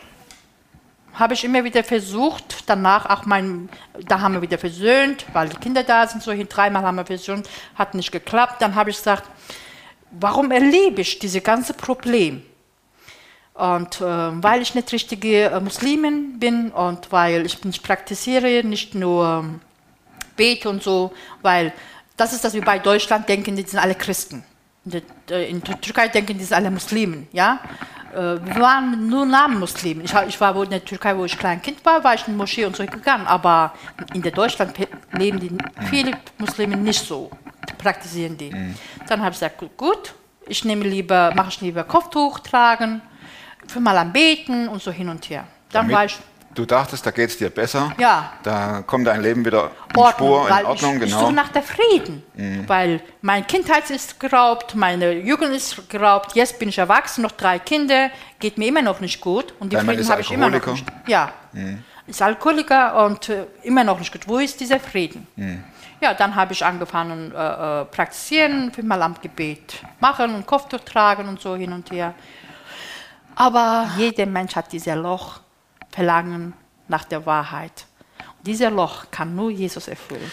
habe 1.13 1.33
ich 1.33 1.43
immer 1.43 1.63
wieder 1.63 1.83
versucht, 1.83 2.63
danach 2.67 3.09
auch 3.09 3.25
mein, 3.25 3.69
da 4.07 4.21
haben 4.21 4.35
wir 4.35 4.41
wieder 4.41 4.57
versöhnt, 4.57 5.25
weil 5.33 5.49
die 5.49 5.57
Kinder 5.57 5.83
da 5.83 6.07
sind, 6.07 6.23
so 6.23 6.31
hin, 6.31 6.47
dreimal 6.49 6.83
haben 6.83 6.95
wir 6.95 7.05
versöhnt, 7.05 7.49
hat 7.75 7.93
nicht 7.93 8.11
geklappt. 8.11 8.61
Dann 8.61 8.75
habe 8.75 8.89
ich 8.89 8.97
gesagt, 8.97 9.29
warum 10.11 10.51
erlebe 10.51 11.01
ich 11.01 11.19
diese 11.19 11.41
ganze 11.41 11.73
Problem? 11.73 12.41
Und 13.53 13.99
äh, 13.99 14.03
weil 14.03 14.61
ich 14.61 14.73
nicht 14.73 14.91
richtige 14.93 15.45
äh, 15.45 15.59
Muslimin 15.59 16.39
bin 16.39 16.71
und 16.71 17.11
weil 17.11 17.45
ich 17.45 17.63
nicht 17.65 17.83
praktiziere, 17.83 18.63
nicht 18.63 18.95
nur 18.95 19.59
bete 20.39 20.67
und 20.69 20.81
so, 20.81 21.11
weil 21.41 21.71
das 22.17 22.33
ist 22.33 22.43
das, 22.43 22.53
wie 22.53 22.61
bei 22.61 22.79
Deutschland 22.79 23.27
denken, 23.29 23.55
die 23.55 23.63
sind 23.63 23.79
alle 23.79 23.95
Christen. 23.95 24.43
In 24.85 24.91
der, 24.91 25.01
äh, 25.31 25.49
in 25.51 25.61
der 25.61 25.79
Türkei 25.79 26.07
denken, 26.07 26.37
die 26.37 26.43
sind 26.45 26.55
alle 26.57 26.71
Muslimen, 26.71 27.27
ja. 27.31 27.59
Äh, 28.13 28.17
wir 28.47 28.59
waren 28.69 29.07
nur 29.07 29.25
Namen-Muslimen. 29.25 30.03
Ich, 30.05 30.13
war- 30.15 30.25
ich 30.27 30.39
war 30.41 30.55
wohl 30.55 30.65
in 30.65 30.71
der 30.71 30.83
Türkei, 30.83 31.15
wo 31.17 31.25
ich 31.25 31.37
klein 31.37 31.61
Kind 31.61 31.85
war, 31.85 32.03
war 32.03 32.13
ich 32.15 32.25
in 32.27 32.33
die 32.33 32.37
Moschee 32.37 32.65
und 32.65 32.75
so 32.75 32.83
gegangen. 32.85 33.27
Aber 33.27 33.73
in 34.15 34.21
der 34.21 34.31
Deutschland 34.31 34.73
leben 35.11 35.39
die 35.39 35.51
viele 35.91 36.11
Muslime 36.39 36.75
nicht 36.75 37.05
so, 37.05 37.29
praktizieren 37.77 38.35
die. 38.37 38.49
Dann 39.07 39.19
habe 39.19 39.31
ich 39.31 39.39
gesagt, 39.39 39.57
gut, 39.59 39.77
gut, 39.77 40.13
ich 40.47 40.65
nehme 40.65 40.85
lieber, 40.85 41.31
mache 41.35 41.49
ich 41.49 41.61
lieber 41.61 41.83
Kopftuch 41.83 42.39
tragen, 42.39 43.01
fünfmal 43.67 43.97
am 43.97 44.11
Beten 44.11 44.67
und 44.67 44.81
so 44.81 44.91
hin 44.91 45.09
und 45.09 45.29
her. 45.29 45.43
Dann 45.71 45.83
Damit 45.83 45.95
war 45.95 46.05
ich 46.05 46.17
Du 46.55 46.65
dachtest, 46.65 47.05
da 47.05 47.11
geht 47.11 47.29
es 47.29 47.37
dir 47.37 47.49
besser. 47.49 47.93
Ja. 47.99 48.33
Da 48.43 48.81
kommt 48.85 49.07
dein 49.07 49.21
Leben 49.21 49.45
wieder 49.45 49.71
in 49.93 49.97
Ordnung, 49.97 50.11
Spur, 50.11 50.47
in 50.59 50.65
Ordnung, 50.65 50.97
ich, 50.97 51.03
ich 51.03 51.09
genau. 51.09 51.19
suche 51.21 51.33
nach 51.33 51.49
der 51.49 51.63
Frieden, 51.63 52.23
weil 52.67 53.01
meine 53.21 53.45
Kindheit 53.45 53.89
ist 53.89 54.19
geraubt, 54.19 54.75
meine 54.75 55.13
Jugend 55.13 55.55
ist 55.55 55.89
geraubt, 55.89 56.35
jetzt 56.35 56.57
bin 56.59 56.69
ich 56.69 56.77
erwachsen, 56.77 57.21
noch 57.21 57.31
drei 57.31 57.59
Kinder, 57.59 58.09
geht 58.39 58.57
mir 58.57 58.67
immer 58.67 58.81
noch 58.81 58.99
nicht 58.99 59.21
gut 59.21 59.53
und 59.59 59.71
die 59.71 59.75
Dein 59.75 59.85
Frieden 59.85 60.09
habe 60.09 60.21
ich 60.21 60.31
immer 60.31 60.49
noch 60.49 60.65
nicht. 60.65 60.85
Ja, 61.07 61.31
ist 62.09 62.21
Alkoholiker 62.21 63.05
und 63.05 63.29
äh, 63.29 63.45
immer 63.63 63.83
noch 63.83 63.99
nicht 63.99 64.11
gut. 64.11 64.27
Wo 64.27 64.39
ist 64.39 64.59
dieser 64.59 64.79
Frieden? 64.79 65.27
Ja, 66.01 66.13
dann 66.13 66.33
habe 66.33 66.53
ich 66.53 66.65
angefangen 66.65 67.31
äh, 67.33 67.81
äh, 67.81 67.85
praktizieren, 67.85 68.71
fünfmal 68.71 69.01
am 69.01 69.15
Gebet 69.21 69.75
machen 69.99 70.33
und 70.33 70.45
Kopftuch 70.45 70.79
tragen 70.79 71.27
und 71.27 71.39
so 71.39 71.55
hin 71.55 71.73
und 71.73 71.91
her. 71.91 72.13
Aber 73.35 73.91
jeder 73.97 74.25
Mensch 74.25 74.55
hat 74.55 74.71
dieses 74.71 74.95
Loch, 74.95 75.39
Verlangen 75.99 76.53
nach 76.87 77.03
der 77.03 77.25
Wahrheit. 77.25 77.85
Und 78.37 78.47
dieser 78.47 78.71
Loch 78.71 79.11
kann 79.11 79.35
nur 79.35 79.49
Jesus 79.49 79.89
erfüllen. 79.89 80.31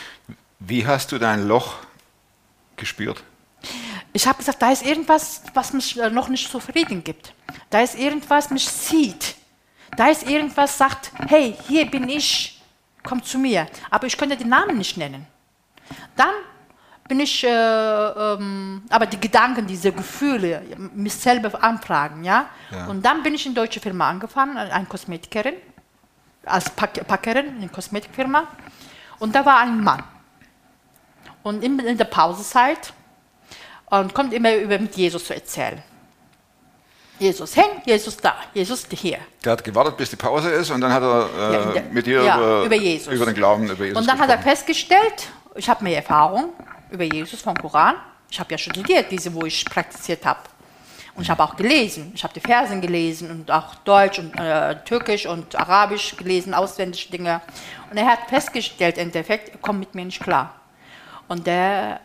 Wie 0.61 0.87
hast 0.87 1.11
du 1.11 1.19
dein 1.19 1.49
Loch 1.49 1.75
gespürt? 2.77 3.25
Ich 4.13 4.29
habe 4.29 4.39
gesagt, 4.39 4.63
da 4.63 4.71
ist 4.71 4.87
irgendwas, 4.87 5.43
was 5.55 5.73
mich 5.73 5.99
äh, 5.99 6.09
noch 6.09 6.29
nicht 6.29 6.49
zufrieden 6.49 7.03
gibt. 7.03 7.35
Da 7.69 7.81
ist 7.81 7.99
irgendwas, 7.99 8.51
mich 8.51 8.69
sieht. 8.69 9.35
Da 9.97 10.07
ist 10.07 10.23
irgendwas, 10.31 10.79
sagt, 10.79 11.11
hey, 11.27 11.57
hier 11.67 11.91
bin 11.91 12.09
ich, 12.09 12.63
komm 13.03 13.25
zu 13.25 13.37
mir. 13.37 13.67
Aber 13.91 14.07
ich 14.07 14.17
könnte 14.17 14.37
den 14.37 14.51
Namen 14.51 14.79
nicht 14.79 14.97
nennen. 14.97 15.27
Dann 16.15 16.35
bin 17.09 17.21
ich, 17.21 17.45
äh, 17.45 17.49
ähm, 17.49 18.83
aber 18.91 19.07
die 19.07 19.21
Gedanken, 19.21 19.67
diese 19.67 19.93
Gefühle, 19.93 20.63
mich 20.95 21.15
selber 21.15 21.63
anfragen, 21.63 22.25
ja? 22.25 22.47
Ja. 22.71 22.87
Und 22.87 23.05
dann 23.05 23.23
bin 23.23 23.35
ich 23.35 23.47
in 23.47 23.55
deutsche 23.55 23.81
Firma 23.81 24.09
angefangen, 24.09 24.57
eine 24.57 24.87
Kosmetikerin, 24.87 25.55
als 26.45 26.71
Pack 26.71 27.07
Packerin 27.07 27.47
in 27.47 27.57
einer 27.63 27.69
Kosmetikfirma. 27.69 28.45
Und 29.19 29.35
da 29.35 29.45
war 29.45 29.59
ein 29.61 29.83
Mann. 29.83 30.03
Und 31.43 31.63
in, 31.63 31.79
in 31.79 31.97
der 31.97 32.05
Pausezeit 32.07 32.93
und 33.87 34.13
kommt 34.13 34.33
immer 34.35 34.55
über 34.57 34.79
mit 34.79 34.97
Jesus 34.97 35.25
zu 35.27 35.35
erzählen. 35.35 35.83
Jesus 37.19 37.55
hin, 37.55 37.65
Jesus 37.87 38.17
da, 38.19 38.35
Jesus 38.53 38.87
hier. 38.91 39.19
Der 39.45 39.53
hat 39.53 39.65
gewartet, 39.65 39.97
bis 39.97 40.11
die 40.11 40.17
Pause 40.17 40.51
ist 40.51 40.71
und 40.71 40.81
dann 40.83 40.93
hat 40.93 41.03
er 41.03 41.29
äh, 41.39 41.53
Ja, 41.55 41.65
der- 41.73 41.83
mit 41.85 42.05
dir 42.05 42.23
ja, 42.23 42.37
über, 42.37 42.65
über 42.65 42.75
Jesus. 42.75 43.13
über 43.15 43.25
den 43.25 43.35
Glauben, 43.35 43.71
über 43.71 43.85
Jesus 43.85 43.99
Und 43.99 44.07
dann 44.07 44.19
hat 44.19 44.29
er 44.29 44.37
gesprochen. 44.37 44.57
festgestellt, 44.57 45.29
ich 45.55 45.69
habe 45.71 45.83
mehr 45.83 45.97
Erfahrung 45.97 46.51
über 46.91 47.05
Jesus 47.05 47.43
vom 47.43 47.57
Koran. 47.57 47.97
Ich 48.31 48.41
habe 48.41 48.51
ja 48.51 48.59
studiert, 48.59 49.11
diese, 49.11 49.33
wo 49.35 49.45
ich 49.47 49.65
praktiziert 49.65 50.25
habe. 50.25 50.41
Und 51.15 51.23
ich 51.23 51.31
habe 51.31 51.43
auch 51.43 51.57
gelesen. 51.57 52.13
Ich 52.15 52.23
habe 52.25 52.35
die 52.35 52.41
Versen 52.41 52.81
gelesen 52.81 53.31
und 53.31 53.51
auch 53.51 53.75
Deutsch 53.77 54.19
und 54.19 54.39
äh, 54.39 54.77
Türkisch 54.85 55.27
und 55.27 55.57
Arabisch 55.57 56.15
gelesen, 56.17 56.53
auswendige 56.53 57.11
Dinge. 57.11 57.41
Und 57.91 57.97
er 57.97 58.07
hat 58.07 58.29
festgestellt, 58.29 58.99
im 58.99 59.05
Endeffekt, 59.05 59.49
er 59.49 59.59
kommt 59.59 59.81
mit 59.81 59.95
mir 59.95 60.05
nicht 60.05 60.23
klar. 60.23 60.55
Und 61.27 61.47
der, 61.47 62.01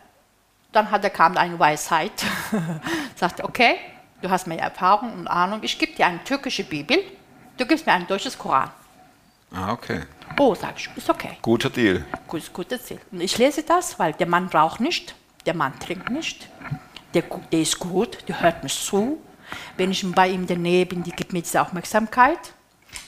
dann 0.72 0.90
hat 0.90 1.04
er, 1.04 1.10
kam 1.10 1.36
eine 1.36 1.58
Weisheit, 1.58 2.24
sagte, 3.16 3.44
okay, 3.44 3.76
du 4.22 4.30
hast 4.30 4.46
mehr 4.46 4.60
Erfahrung 4.60 5.12
und 5.12 5.28
Ahnung, 5.28 5.60
ich 5.62 5.78
gebe 5.78 5.92
dir 5.92 6.06
eine 6.06 6.24
türkische 6.24 6.64
Bibel, 6.64 6.98
du 7.58 7.66
gibst 7.66 7.84
mir 7.84 7.92
ein 7.92 8.06
deutsches 8.06 8.38
Koran. 8.38 8.70
Ah, 9.54 9.72
okay. 9.72 10.00
Oh, 10.38 10.54
sag 10.54 10.74
ich, 10.78 10.88
ist 10.96 11.10
okay. 11.10 11.36
Guter 11.42 11.68
Deal. 11.70 12.04
Gut, 12.26 12.52
gutes 12.52 12.84
Ziel. 12.86 12.98
Und 13.10 13.20
ich 13.20 13.36
lese 13.38 13.62
das, 13.62 13.98
weil 13.98 14.12
der 14.14 14.26
Mann 14.26 14.46
raucht 14.48 14.80
nicht, 14.80 15.14
der 15.46 15.54
Mann 15.54 15.78
trinkt 15.78 16.10
nicht, 16.10 16.48
der, 17.14 17.22
der 17.52 17.60
ist 17.60 17.78
gut, 17.78 18.18
der 18.28 18.40
hört 18.40 18.62
mich 18.62 18.78
zu. 18.78 19.20
Wenn 19.76 19.90
ich 19.90 20.10
bei 20.12 20.28
ihm 20.28 20.42
in 20.42 20.46
der 20.46 20.56
Nähe 20.56 20.86
bin, 20.86 21.02
die 21.02 21.10
gibt 21.12 21.32
mir 21.34 21.42
diese 21.42 21.60
Aufmerksamkeit. 21.60 22.38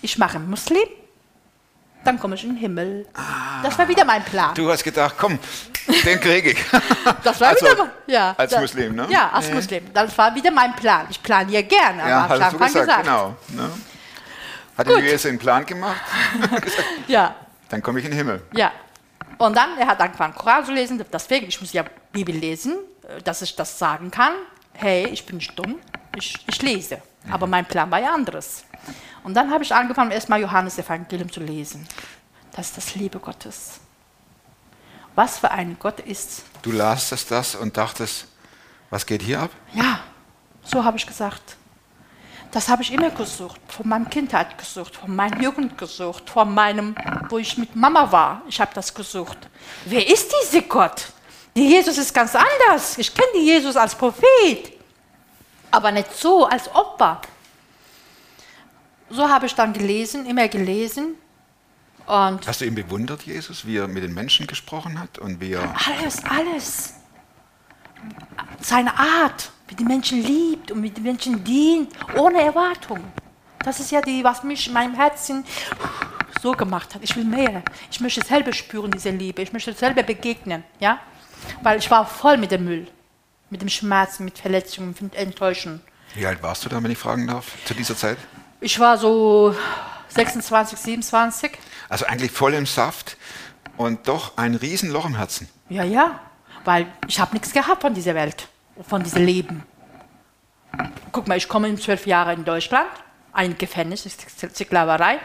Ich 0.02 0.18
mache 0.18 0.36
einen 0.36 0.50
Muslim, 0.50 0.86
dann 2.04 2.18
komme 2.20 2.34
ich 2.34 2.44
in 2.44 2.50
den 2.50 2.58
Himmel. 2.58 3.06
Das 3.62 3.78
war 3.78 3.88
wieder 3.88 4.04
mein 4.04 4.22
Plan. 4.22 4.54
Du 4.54 4.70
hast 4.70 4.84
gedacht, 4.84 5.14
komm, 5.18 5.38
den 6.04 6.20
kriege 6.20 6.50
ich. 6.50 6.58
Das 7.24 7.40
war 7.40 7.48
Also, 7.48 7.64
wieder 7.64 7.76
mein- 7.76 7.90
ja, 8.06 8.34
als 8.36 8.50
das- 8.52 8.60
Muslim, 8.60 8.94
ne? 8.94 9.06
Ja, 9.08 9.30
als 9.30 9.50
Muslim. 9.50 9.84
Das 9.94 10.16
war 10.18 10.34
wieder 10.34 10.50
mein 10.50 10.76
Plan. 10.76 11.06
Ich 11.10 11.22
gerne, 11.62 12.02
aber 12.02 12.10
ja, 12.10 12.22
habe 12.28 12.36
ich 12.36 12.42
hast 12.42 12.52
du 12.52 12.56
Anfang 12.58 12.66
gesagt, 12.82 12.86
gesagt. 12.86 13.04
genau. 13.04 13.34
Ne? 13.48 13.70
Hat 14.76 14.87
Gut. 14.87 14.97
der 14.97 15.04
Jesus 15.04 15.26
einen 15.26 15.38
Plan 15.38 15.64
gemacht? 15.64 16.00
Ja, 17.07 17.35
Dann 17.69 17.83
komme 17.83 17.99
ich 18.00 18.04
in 18.04 18.11
den 18.11 18.19
Himmel. 18.19 18.43
Ja. 18.54 18.73
Und 19.38 19.57
dann, 19.57 19.76
er 19.78 19.87
hat 19.87 20.00
angefangen, 20.00 20.35
Koran 20.35 20.64
zu 20.64 20.73
lesen. 20.73 21.04
Deswegen, 21.12 21.47
ich 21.47 21.61
muss 21.61 21.73
ja 21.73 21.85
Bibel 22.12 22.35
lesen, 22.35 22.76
äh, 23.09 23.21
dass 23.23 23.43
ich 23.43 23.54
das 23.57 23.78
sagen 23.78 24.11
kann. 24.11 24.33
Hey, 24.73 25.07
ich 25.07 25.25
bin 25.26 25.37
nicht 25.37 25.57
dumm, 25.59 25.76
ich, 26.16 26.37
ich 26.47 26.62
lese. 26.62 27.00
Aber 27.31 27.47
mein 27.47 27.64
Plan 27.64 27.90
war 27.90 28.00
ja 28.00 28.12
anderes. 28.12 28.64
Und 29.23 29.35
dann 29.35 29.50
habe 29.50 29.64
ich 29.64 29.75
angefangen, 29.75 30.11
erstmal 30.11 30.40
Johannes 30.40 30.78
Evangelium 30.78 31.31
zu 31.31 31.40
lesen. 31.40 31.87
Das 32.52 32.69
ist 32.69 32.76
das 32.76 32.95
Liebe 32.95 33.19
Gottes. 33.19 33.81
Was 35.14 35.38
für 35.38 35.50
ein 35.50 35.76
Gott 35.78 36.00
ist. 36.00 36.43
Du 36.62 36.73
lastest 36.73 37.31
das 37.31 37.54
und 37.54 37.76
dachtest, 37.76 38.26
was 38.90 39.07
geht 39.07 39.23
hier 39.23 39.40
ab? 39.40 39.50
Ja, 39.73 40.00
so 40.64 40.85
habe 40.85 40.97
ich 40.97 41.07
gesagt. 41.07 41.57
Das 42.54 42.68
habe 42.68 42.82
ich 42.82 42.92
immer 42.92 43.11
gesucht, 43.11 43.61
von 43.66 43.88
meinem 43.88 44.08
Kindheit 44.08 44.56
gesucht, 44.56 44.94
von 44.94 45.16
meiner 45.16 45.42
Jugend 45.42 45.76
gesucht, 45.76 46.30
von 46.30 46.54
meinem, 46.54 46.94
wo 47.28 47.38
ich 47.38 47.58
mit 47.58 47.75
Mama 47.75 48.12
war. 48.12 48.42
Ich 48.49 48.61
habe 48.61 48.70
das 48.73 48.94
gesucht. 48.94 49.38
Wer 49.87 50.08
ist 50.08 50.32
dieser 50.32 50.62
Gott? 50.62 51.08
Der 51.56 51.64
Jesus 51.64 51.99
ist 51.99 52.14
ganz 52.14 52.32
anders. 52.37 52.96
Ich 52.96 53.12
kenne 53.12 53.26
den 53.34 53.44
Jesus 53.44 53.75
als 53.75 53.96
Prophet, 53.96 54.73
aber 55.73 55.90
nicht 55.90 56.14
so, 56.14 56.46
als 56.46 56.73
Opfer. 56.73 57.20
So 59.11 59.28
habe 59.28 59.46
ich 59.46 59.54
dann 59.56 59.73
gelesen, 59.73 60.25
immer 60.25 60.46
gelesen. 60.46 61.16
Und 62.06 62.46
Hast 62.46 62.61
du 62.61 62.66
ihn 62.66 62.76
bewundert, 62.76 63.25
Jesus, 63.25 63.66
wie 63.66 63.78
er 63.78 63.88
mit 63.88 64.04
den 64.04 64.14
Menschen 64.14 64.46
gesprochen 64.46 65.00
hat 65.00 65.18
und 65.18 65.40
wie 65.40 65.54
er. 65.54 65.75
alles, 65.88 66.23
alles. 66.25 66.94
Seine 68.61 68.96
Art, 68.96 69.50
wie 69.68 69.75
die 69.75 69.85
Menschen 69.85 70.23
liebt 70.23 70.71
und 70.71 70.83
wie 70.83 70.90
die 70.90 71.00
Menschen 71.00 71.42
dient, 71.42 71.90
ohne 72.16 72.42
Erwartung. 72.42 73.00
Das 73.64 73.80
ist 73.80 73.90
ja 73.90 74.00
die, 74.00 74.23
was 74.23 74.42
mich 74.42 74.66
in 74.66 74.75
meinem 74.75 74.94
Herzen 74.94 75.44
so 76.42 76.52
gemacht 76.52 76.94
hat. 76.94 77.02
Ich 77.02 77.16
will 77.16 77.25
mehr. 77.25 77.62
Ich 77.90 78.00
möchte 78.00 78.23
selber 78.25 78.52
spüren, 78.52 78.90
diese 78.90 79.11
Liebe. 79.11 79.40
Ich 79.40 79.52
möchte 79.52 79.73
selber 79.73 80.02
begegnen. 80.02 80.62
Ja? 80.80 80.99
Weil 81.62 81.78
ich 81.78 81.90
war 81.90 82.06
voll 82.06 82.37
mit 82.37 82.50
dem 82.50 82.64
Müll. 82.64 82.87
Mit 83.49 83.62
dem 83.62 83.68
Schmerz, 83.71 84.18
mit 84.18 84.38
Verletzungen, 84.38 84.94
mit 85.00 85.14
Enttäuschungen. 85.14 85.80
Wie 86.14 86.26
alt 86.26 86.42
warst 86.42 86.64
du 86.64 86.68
da, 86.68 86.83
wenn 86.83 86.90
ich 86.90 86.99
fragen 86.99 87.26
darf, 87.26 87.52
zu 87.64 87.75
dieser 87.75 87.97
Zeit? 87.97 88.18
Ich 88.61 88.78
war 88.78 88.99
so 88.99 89.54
26, 90.09 90.78
27. 90.78 91.52
Also 91.88 92.06
eigentlich 92.06 92.30
voll 92.30 92.54
im 92.54 92.66
Saft 92.66 93.16
und 93.76 94.06
doch 94.09 94.37
ein 94.37 94.54
Riesenloch 94.54 95.06
im 95.06 95.16
Herzen. 95.16 95.49
Ja, 95.68 95.85
ja, 95.85 96.21
weil 96.64 96.87
ich 97.09 97.18
habe 97.18 97.33
nichts 97.33 97.52
gehabt 97.52 97.83
von 97.83 97.94
dieser 97.94 98.14
Welt, 98.14 98.49
von 98.83 99.02
diesem 99.02 99.25
Leben. 99.25 99.62
Guck 101.12 101.28
mal, 101.28 101.37
ich 101.37 101.49
komme 101.49 101.69
in 101.69 101.78
zwölf 101.78 102.07
Jahre 102.07 102.33
in 102.33 102.45
Deutschland, 102.45 102.88
ein 103.33 103.57
Gefängnis, 103.57 104.04
Sklaverei, 104.54 105.19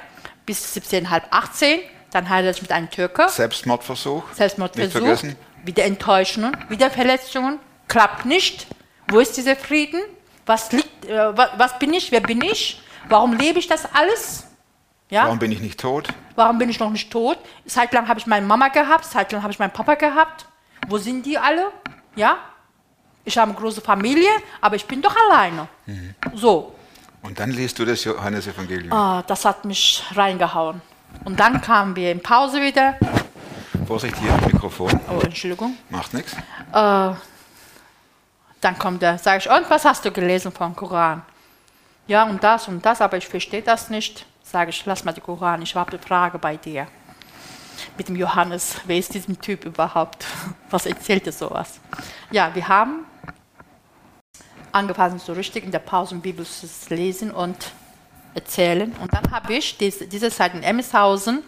bis 0.45 0.75
17,5, 0.75 1.21
18, 1.31 1.79
dann 2.11 2.29
heirate 2.29 2.57
ich 2.57 2.61
mit 2.61 2.71
einem 2.71 2.89
Türke, 2.89 3.27
Selbstmordversuch. 3.29 4.23
Selbstmordversuch, 4.33 4.91
vergessen. 4.91 5.35
wieder 5.63 5.85
Enttäuschungen, 5.85 6.55
wieder 6.69 6.89
Verletzungen, 6.89 7.59
klappt 7.87 8.25
nicht. 8.25 8.67
Wo 9.07 9.19
ist 9.19 9.37
dieser 9.37 9.55
Frieden? 9.55 10.01
Was, 10.45 10.71
liegt, 10.71 11.05
äh, 11.05 11.37
was, 11.37 11.49
was 11.57 11.79
bin 11.79 11.93
ich? 11.93 12.11
Wer 12.11 12.21
bin 12.21 12.41
ich? 12.41 12.81
Warum 13.07 13.33
lebe 13.33 13.59
ich 13.59 13.67
das 13.67 13.87
alles? 13.93 14.45
Ja? 15.09 15.23
Warum 15.25 15.39
bin 15.39 15.51
ich 15.51 15.59
nicht 15.59 15.79
tot? 15.79 16.07
Warum 16.35 16.57
bin 16.59 16.69
ich 16.69 16.79
noch 16.79 16.91
nicht 16.91 17.11
tot? 17.11 17.37
Zeitlang 17.65 18.07
habe 18.07 18.19
ich 18.19 18.27
meine 18.27 18.45
Mama 18.45 18.67
gehabt, 18.67 19.05
zeitlang 19.05 19.41
habe 19.41 19.51
ich 19.51 19.59
meinen 19.59 19.71
Papa 19.71 19.95
gehabt. 19.95 20.45
Wo 20.87 20.97
sind 20.97 21.25
die 21.25 21.37
alle? 21.37 21.71
Ja? 22.15 22.37
Ich 23.25 23.37
habe 23.37 23.51
eine 23.51 23.59
große 23.59 23.81
Familie, 23.81 24.29
aber 24.61 24.75
ich 24.75 24.85
bin 24.85 25.01
doch 25.01 25.15
alleine. 25.29 25.67
So, 26.35 26.75
Und 27.21 27.39
dann 27.39 27.51
liest 27.51 27.77
du 27.79 27.85
das 27.85 28.03
Johannesevangelium. 28.03 28.91
ah, 28.93 29.23
das 29.27 29.45
hat 29.45 29.65
mich 29.65 30.03
reingehauen. 30.15 30.81
Und 31.25 31.39
dann 31.39 31.61
kamen 31.61 31.95
wir 31.95 32.11
in 32.11 32.21
Pause 32.21 32.61
wieder. 32.61 32.97
Vorsicht 33.87 34.15
hier 34.17 34.31
am 34.33 34.41
Mikrofon. 34.45 34.99
Oh, 35.09 35.19
Entschuldigung. 35.23 35.75
Macht 35.89 36.13
nichts. 36.13 36.35
Dann 36.71 37.17
kommt 38.77 39.01
er, 39.03 39.17
sage 39.17 39.39
ich, 39.39 39.49
und 39.49 39.69
was 39.69 39.85
hast 39.85 40.03
du 40.05 40.11
gelesen 40.11 40.51
vom 40.51 40.75
Koran? 40.75 41.21
Ja, 42.07 42.23
und 42.23 42.43
das 42.43 42.67
und 42.67 42.85
das, 42.85 43.01
aber 43.01 43.17
ich 43.17 43.27
verstehe 43.27 43.61
das 43.61 43.89
nicht. 43.89 44.25
Sage 44.43 44.71
ich, 44.71 44.85
lass 44.85 45.03
mal 45.05 45.13
die 45.13 45.21
Koran, 45.21 45.61
ich 45.61 45.75
habe 45.75 45.91
eine 45.91 45.99
Frage 46.01 46.39
bei 46.39 46.57
dir. 46.57 46.87
Mit 47.97 48.09
dem 48.09 48.15
Johannes, 48.15 48.75
wer 48.85 48.97
ist 48.97 49.13
diesem 49.13 49.39
Typ 49.39 49.65
überhaupt? 49.65 50.25
Was 50.69 50.85
erzählt 50.85 51.25
er 51.27 51.33
sowas? 51.33 51.79
Ja, 52.31 52.53
wir 52.53 52.67
haben 52.67 53.05
angefangen, 54.71 55.19
so 55.19 55.33
richtig 55.33 55.63
in 55.63 55.71
der 55.71 55.79
Pause 55.79 56.15
Bibel 56.15 56.45
zu 56.45 56.67
lesen 56.93 57.31
und 57.31 57.71
erzählen. 58.33 58.95
Und 59.01 59.13
dann 59.13 59.31
habe 59.31 59.53
ich 59.53 59.77
diese, 59.77 60.07
diese 60.07 60.29
Zeit 60.31 60.53
in 60.53 60.63
Emmishausen, 60.63 61.43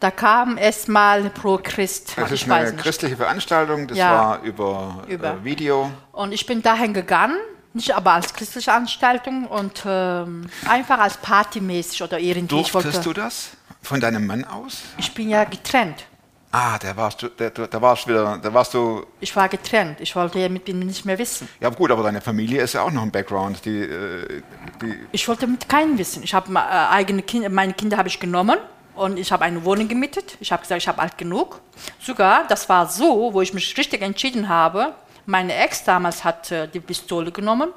da 0.00 0.10
kam 0.10 0.56
erstmal 0.56 1.28
Pro 1.28 1.58
Christ. 1.62 2.14
Das 2.16 2.32
ist 2.32 2.50
eine 2.50 2.72
nicht. 2.72 2.82
christliche 2.82 3.16
Veranstaltung, 3.16 3.86
das 3.86 3.98
Ja. 3.98 4.10
war 4.12 4.42
über, 4.42 5.04
Über. 5.08 5.32
Äh, 5.32 5.44
Video. 5.44 5.90
Und 6.12 6.32
ich 6.32 6.46
bin 6.46 6.62
dahin 6.62 6.94
gegangen, 6.94 7.36
nicht 7.74 7.94
aber 7.94 8.12
als 8.12 8.32
christliche 8.32 8.70
Veranstaltung 8.70 9.46
und 9.46 9.82
ähm, 9.86 10.48
einfach 10.66 10.98
als 10.98 11.18
partymäßig 11.18 12.02
oder 12.02 12.18
irgendwie. 12.18 12.56
Durftest 12.56 12.74
wollte, 12.84 13.00
du 13.02 13.12
das 13.12 13.50
von 13.82 14.00
deinem 14.00 14.26
Mann 14.26 14.44
aus? 14.44 14.78
ich 14.96 15.12
bin 15.12 15.28
ja 15.28 15.44
getrennt. 15.44 16.04
Ah, 16.52 16.78
der 16.78 16.96
warst 16.96 17.22
du, 17.22 17.28
du- 17.28 17.68
da 17.68 17.80
warst 17.80 18.08
wieder, 18.08 18.38
da 18.38 18.52
warst 18.52 18.74
du. 18.74 19.06
Ich 19.20 19.34
war 19.36 19.48
getrennt. 19.48 20.00
Ich 20.00 20.16
wollte 20.16 20.40
ja 20.40 20.48
mit 20.48 20.68
ihm 20.68 20.80
nicht 20.80 21.04
mehr 21.04 21.16
wissen. 21.16 21.48
Ja 21.60 21.68
gut, 21.68 21.92
aber 21.92 22.02
deine 22.02 22.20
Familie 22.20 22.60
ist 22.62 22.72
ja 22.72 22.82
auch 22.82 22.90
noch 22.90 23.02
ein 23.02 23.12
Background. 23.12 23.64
Die, 23.64 23.78
äh, 23.82 24.42
die, 24.82 24.98
Ich 25.12 25.28
wollte 25.28 25.46
mit 25.46 25.68
keinem 25.68 25.96
wissen. 25.96 26.24
Ich 26.24 26.34
habe 26.34 26.52
äh, 26.52 26.58
eigene 26.58 27.22
Kinder, 27.22 27.48
meine 27.50 27.72
Kinder 27.74 27.96
habe 27.96 28.08
ich 28.08 28.18
genommen 28.18 28.58
und 28.96 29.16
ich 29.16 29.30
habe 29.30 29.44
eine 29.44 29.64
Wohnung 29.64 29.86
gemietet. 29.86 30.36
Ich 30.40 30.50
habe 30.50 30.62
gesagt, 30.62 30.82
ich 30.82 30.88
habe 30.88 31.00
alt 31.00 31.16
genug. 31.16 31.60
Sogar, 32.00 32.44
das 32.48 32.68
war 32.68 32.88
so, 32.88 33.32
wo 33.32 33.40
ich 33.40 33.54
mich 33.54 33.76
richtig 33.78 34.02
entschieden 34.02 34.48
habe. 34.48 34.94
Meine 35.26 35.54
Ex 35.54 35.84
damals 35.84 36.24
hat 36.24 36.50
äh, 36.50 36.66
die 36.66 36.80
Pistole 36.80 37.30
genommen 37.30 37.72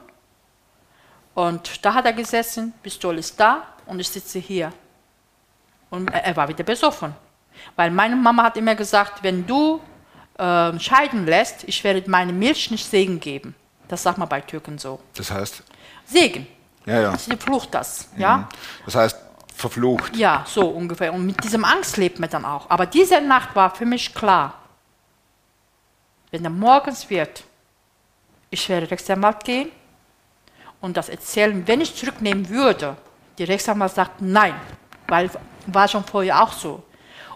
und 1.36 1.86
da 1.86 1.94
hat 1.94 2.06
er 2.06 2.14
gesessen, 2.14 2.74
Pistole 2.82 3.20
ist 3.20 3.40
da 3.40 3.68
und 3.86 4.00
ich 4.00 4.10
sitze 4.10 4.40
hier. 4.40 4.74
Und 5.92 6.08
er 6.12 6.36
war 6.36 6.48
wieder 6.48 6.64
besoffen. 6.64 7.14
Weil 7.76 7.92
meine 7.92 8.16
Mama 8.16 8.44
hat 8.44 8.58
immer 8.58 8.76
gesagt, 8.76 9.24
wenn 9.24 9.46
du 9.46 9.82
äh, 10.38 10.80
scheiden 10.80 11.26
lässt, 11.26 11.64
ich 11.66 11.84
werde 11.84 12.10
meine 12.10 12.34
Milch 12.34 12.72
nicht 12.72 12.86
Segen 12.86 13.20
geben. 13.20 13.56
Das 13.88 14.04
sagt 14.04 14.18
man 14.18 14.28
bei 14.28 14.42
Türken 14.42 14.78
so. 14.78 15.00
das 15.16 15.30
heißt, 15.30 15.64
Segen. 16.06 16.48
ja, 16.86 17.02
ja. 17.02 17.18
Sie 17.18 17.36
flucht 17.38 17.74
das, 17.74 18.08
ja? 18.18 18.50
Das 18.86 18.96
heißt, 18.96 19.18
verflucht. 19.56 20.16
Ja, 20.16 20.44
so 20.48 20.68
ungefähr. 20.68 21.14
Und 21.14 21.26
mit 21.26 21.44
diesem 21.44 21.64
Angst 21.64 21.98
lebt 21.98 22.20
man 22.20 22.30
dann 22.30 22.46
auch. 22.46 22.70
Aber 22.70 22.86
diese 22.86 23.22
Nacht 23.22 23.56
war 23.56 23.74
für 23.74 23.86
mich 23.86 24.14
klar, 24.14 24.56
wenn 26.32 26.44
er 26.44 26.50
morgens 26.50 27.10
wird, 27.10 27.44
ich 28.50 28.68
werde 28.68 28.90
Rechtsanwalt 28.90 29.44
gehen 29.44 29.70
und 30.82 30.98
das 30.98 31.10
erzählen, 31.10 31.66
wenn 31.68 31.82
ich 31.82 31.96
zurücknehmen 31.96 32.50
würde. 32.50 32.98
Die 33.38 33.44
Rechtsanwalt 33.44 33.94
sagt 33.94 34.22
nein, 34.22 34.56
weil 35.08 35.30
war 35.68 35.88
schon 35.88 36.04
vorher 36.04 36.42
auch 36.44 36.52
so. 36.52 36.84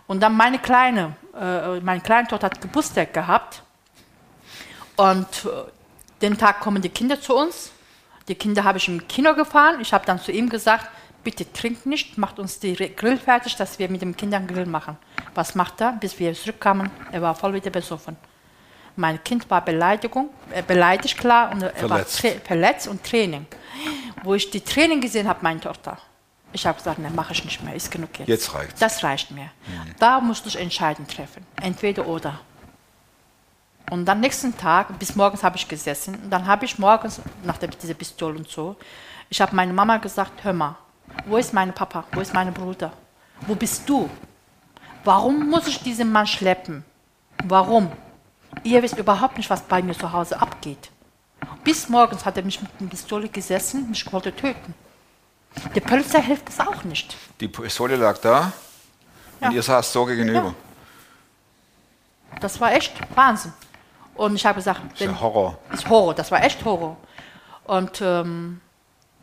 Und 0.08 0.22
dann 0.22 0.36
meine 0.36 0.60
kleine, 0.60 1.16
äh, 1.40 1.80
meine 1.82 2.02
kleine 2.02 2.28
Tochter 2.28 2.48
hat 2.48 2.62
Geburtstag 2.62 3.14
gehabt 3.14 3.62
und 4.96 5.46
äh, 5.46 5.50
den 6.22 6.38
Tag 6.38 6.60
kommen 6.62 6.82
die 6.82 6.90
Kinder 6.90 7.20
zu 7.20 7.36
uns. 7.36 7.72
Die 8.28 8.36
Kinder 8.36 8.64
habe 8.64 8.78
ich 8.78 8.88
im 8.88 9.08
Kino 9.08 9.34
gefahren. 9.36 9.80
Ich 9.80 9.94
habe 9.94 10.06
dann 10.06 10.20
zu 10.20 10.32
ihm 10.32 10.50
gesagt, 10.50 10.90
bitte 11.24 11.52
trinkt 11.52 11.86
nicht, 11.86 12.18
macht 12.18 12.40
uns 12.40 12.60
die 12.60 12.74
Grill 12.74 13.18
fertig, 13.18 13.56
dass 13.56 13.80
wir 13.80 13.90
mit 13.90 14.02
den 14.02 14.16
Kindern 14.16 14.48
Grill 14.48 14.66
machen. 14.66 14.98
Was 15.36 15.56
macht 15.56 15.82
er? 15.82 15.94
Bis 15.94 16.18
wir 16.20 16.34
zurückkamen, 16.34 16.90
er 17.12 17.22
war 17.22 17.36
voll 17.36 17.54
wieder 17.54 17.70
besoffen. 17.70 18.18
Mein 18.96 19.24
Kind 19.24 19.50
war 19.50 19.64
Beleidigung, 19.64 20.30
äh, 20.52 20.64
beleidigt 20.64 21.18
klar 21.18 21.52
und 21.52 21.62
er 21.62 21.70
Verletzt. 21.72 22.24
war 22.24 22.32
verletzt 22.46 22.88
und 22.88 23.04
Training. 23.04 23.46
Wo 24.24 24.34
ich 24.34 24.50
die 24.50 24.62
Training 24.62 25.00
gesehen 25.00 25.28
habe, 25.28 25.40
meine 25.44 25.60
Tochter, 25.60 25.98
ich 26.54 26.66
habe 26.66 26.78
gesagt, 26.78 27.00
ne, 27.00 27.10
mache 27.10 27.34
ich 27.34 27.44
nicht 27.44 27.62
mehr, 27.64 27.76
ist 27.76 27.92
genug 27.92 28.18
jetzt. 28.20 28.30
Jetzt 28.30 28.54
reicht's. 28.54 28.80
Das 28.80 29.04
reicht 29.04 29.32
mir. 29.32 29.50
Da 30.00 30.20
musste 30.20 30.50
ich 30.50 30.58
entscheiden 30.58 31.08
treffen, 31.08 31.46
entweder 31.62 32.08
oder. 32.08 32.40
Und 33.90 34.06
dann 34.06 34.20
nächsten 34.20 34.56
Tag, 34.58 34.98
bis 35.00 35.16
morgens 35.16 35.44
habe 35.44 35.56
ich 35.56 35.68
gesessen, 35.68 36.16
und 36.16 36.30
dann 36.30 36.46
habe 36.46 36.66
ich 36.66 36.78
morgens, 36.78 37.22
nach 37.44 37.58
der, 37.58 37.70
dieser 37.70 37.94
Pistole 37.94 38.38
und 38.38 38.50
so, 38.50 38.76
ich 39.30 39.40
habe 39.40 39.56
meine 39.56 39.74
Mama 39.74 39.98
gesagt, 39.98 40.44
hör 40.44 40.54
mal, 40.54 40.76
wo 41.26 41.38
ist 41.38 41.54
mein 41.54 41.74
Papa, 41.74 42.04
wo 42.12 42.20
ist 42.20 42.34
mein 42.34 42.54
Bruder, 42.54 42.92
wo 43.42 43.56
bist 43.56 43.88
du? 43.88 44.10
Warum 45.04 45.50
muss 45.50 45.68
ich 45.68 45.82
diesen 45.82 46.12
Mann 46.12 46.28
schleppen? 46.28 46.84
Warum? 47.46 47.92
Ihr 48.64 48.84
wisst 48.84 48.98
überhaupt 48.98 49.38
nicht, 49.38 49.50
was 49.50 49.62
bei 49.62 49.82
mir 49.82 49.94
zu 49.94 50.12
Hause 50.12 50.40
abgeht. 50.42 50.92
Bis 51.64 51.88
morgens 51.88 52.26
hat 52.26 52.36
er 52.36 52.44
mich 52.44 52.62
mit 52.62 52.72
einer 52.80 52.90
Pistole 52.90 53.30
gesessen, 53.30 53.90
mich 53.90 54.12
wollte 54.12 54.36
töten. 54.36 54.74
Der 55.76 55.82
Polizei 55.82 56.22
hilft 56.22 56.50
es 56.50 56.60
auch 56.60 56.84
nicht. 56.84 57.16
Die 57.40 57.48
Pistole 57.48 57.96
lag 57.96 58.18
da 58.20 58.52
Ja. 59.40 59.48
und 59.50 59.56
ihr 59.56 59.64
saßt 59.64 59.92
so 59.92 60.06
gegenüber. 60.06 60.54
Ja. 62.34 62.40
Das 62.40 62.60
war 62.60 62.72
echt 62.74 62.94
Wahnsinn. 63.16 63.54
Und 64.16 64.36
ich 64.36 64.46
habe 64.46 64.56
gesagt, 64.56 64.82
Das 64.94 65.02
ist 65.02 65.22
Horror. 65.22 65.58
ist 65.72 65.88
Horror, 65.90 66.14
das 66.14 66.32
war 66.32 66.44
echt 66.44 66.64
Horror. 66.66 66.98
Und 67.66 68.02
ähm, 68.02 68.62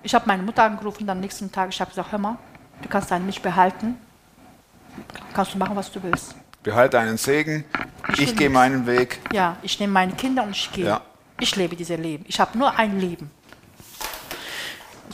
ich 0.03 0.14
habe 0.14 0.25
meine 0.27 0.42
Mutter 0.42 0.62
angerufen, 0.64 1.07
dann 1.07 1.16
am 1.18 1.20
nächsten 1.20 1.51
Tag, 1.51 1.70
ich 1.70 1.81
habe 1.81 1.90
gesagt, 1.90 2.12
hör 2.12 2.18
mal, 2.18 2.37
du 2.83 2.88
kannst 2.88 3.11
deine 3.11 3.25
Milch 3.25 3.40
behalten, 3.42 3.97
kannst 5.33 5.55
du 5.55 5.59
machen, 5.59 5.75
was 5.77 5.90
du 5.90 6.03
willst. 6.03 6.35
Behalte 6.62 6.97
deinen 6.97 7.16
Segen. 7.16 7.64
Ich 8.14 8.20
Ich 8.20 8.37
gehe 8.37 8.49
meinen 8.51 8.87
Weg. 8.87 9.20
Ja, 9.33 9.57
ich 9.62 9.79
nehme 9.81 9.92
meine 9.92 10.12
Kinder 10.12 10.42
und 10.44 10.51
ich 10.51 10.70
gehe. 10.73 10.87
Ja. 10.87 11.01
Ich 11.40 11.57
lebe 11.57 11.75
dieses 11.77 11.99
Leben. 11.99 12.25
Ich 12.29 12.38
habe 12.40 12.57
nur 12.57 12.77
ein 12.79 12.99
Leben. 13.01 13.31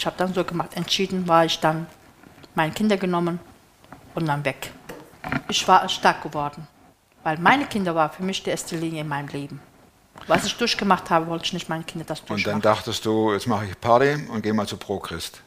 Ich 0.00 0.06
habe 0.06 0.16
dann 0.16 0.32
so 0.32 0.42
gemacht, 0.44 0.70
entschieden 0.76 1.28
war 1.28 1.44
ich 1.44 1.60
dann 1.60 1.86
meine 2.54 2.72
Kinder 2.72 2.96
genommen 2.96 3.38
und 4.14 4.24
dann 4.24 4.42
weg. 4.46 4.72
Ich 5.50 5.68
war 5.68 5.86
stark 5.90 6.22
geworden, 6.22 6.66
weil 7.22 7.36
meine 7.36 7.66
Kinder 7.66 7.94
waren 7.94 8.10
für 8.10 8.22
mich 8.22 8.42
die 8.42 8.48
erste 8.48 8.76
Linie 8.76 9.02
in 9.02 9.08
meinem 9.08 9.28
Leben. 9.28 9.60
Was 10.26 10.46
ich 10.46 10.56
durchgemacht 10.56 11.10
habe, 11.10 11.26
wollte 11.26 11.44
ich 11.44 11.52
nicht 11.52 11.68
meine 11.68 11.84
Kinder 11.84 12.06
das 12.06 12.20
Und 12.20 12.30
dann 12.30 12.36
durchmachen. 12.36 12.62
dachtest 12.62 13.04
du, 13.04 13.34
jetzt 13.34 13.46
mache 13.46 13.66
ich 13.66 13.78
Party 13.78 14.26
und 14.30 14.40
gehe 14.40 14.54
mal 14.54 14.66
zu 14.66 14.78
Pro 14.78 14.98
Christ. 15.00 15.42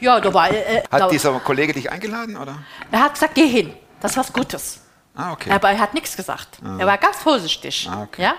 ja, 0.00 0.18
da 0.18 0.32
war, 0.32 0.50
äh, 0.50 0.82
Hat 0.90 1.02
da, 1.02 1.08
dieser 1.08 1.38
Kollege 1.40 1.74
dich 1.74 1.92
eingeladen, 1.92 2.38
oder? 2.38 2.56
er 2.90 3.00
hat 3.00 3.12
gesagt, 3.12 3.34
geh 3.34 3.46
hin, 3.46 3.74
das 4.00 4.12
ist 4.12 4.16
was 4.16 4.32
Gutes. 4.32 4.80
Ah, 5.14 5.32
okay. 5.32 5.50
Aber 5.50 5.70
er 5.70 5.78
hat 5.78 5.92
nichts 5.92 6.16
gesagt. 6.16 6.58
Er 6.78 6.86
war 6.86 6.96
ganz 6.96 7.18
vorsichtig. 7.18 7.86
Ah, 7.92 8.04
okay. 8.04 8.22
ja? 8.22 8.34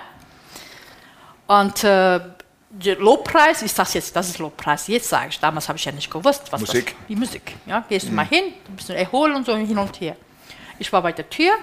Und 1.47 1.84
äh, 1.84 2.19
Lobpreis, 2.83 3.61
ich 3.61 3.71
sage 3.71 3.89
jetzt, 3.93 4.15
das 4.15 4.29
ist 4.29 4.39
Lobpreis. 4.39 4.88
Jetzt 4.88 5.09
sage 5.09 5.29
ich, 5.29 5.39
damals 5.39 5.67
habe 5.69 5.77
ich 5.77 5.85
ja 5.85 5.91
nicht 5.91 6.11
gewusst, 6.11 6.43
was 6.51 6.61
Musik. 6.61 6.88
das 6.97 7.07
Die 7.07 7.15
Musik. 7.15 7.55
Ja? 7.65 7.83
Gehst 7.88 8.07
du 8.07 8.11
mal 8.11 8.25
hin, 8.25 8.53
ein 8.67 8.75
bisschen 8.75 8.95
erholen 8.95 9.35
und 9.35 9.45
so 9.45 9.55
hin 9.55 9.77
und 9.77 9.99
her. 10.01 10.15
Ich 10.77 10.91
war 10.91 11.01
bei 11.01 11.11
der 11.13 11.29
Tür 11.29 11.53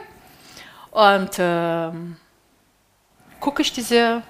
und 0.91 1.31
ähm, 1.39 2.17
gucke 3.41 3.63
ich 3.63 3.73
diese, 3.73 4.23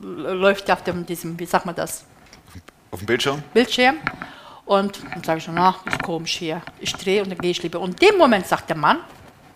läuft 0.00 0.70
auf 0.70 0.82
dem, 0.82 1.06
diesem, 1.06 1.38
wie 1.38 1.46
sagt 1.46 1.64
man 1.66 1.74
das, 1.74 2.04
Auf 2.90 2.98
dem 3.00 3.06
Bildschirm? 3.06 3.42
Bildschirm. 3.54 3.96
Und 4.64 5.00
dann 5.14 5.22
sage 5.24 5.38
ich 5.38 5.44
so, 5.44 5.52
na, 5.52 5.76
ist 5.86 6.02
komisch 6.02 6.36
hier. 6.36 6.60
Ich 6.80 6.92
drehe 6.92 7.22
und 7.22 7.30
dann 7.30 7.38
gehe 7.38 7.52
ich 7.52 7.62
lieber. 7.62 7.80
Und 7.80 8.00
in 8.02 8.10
dem 8.10 8.18
Moment 8.18 8.46
sagt 8.46 8.68
der 8.68 8.76
Mann, 8.76 8.98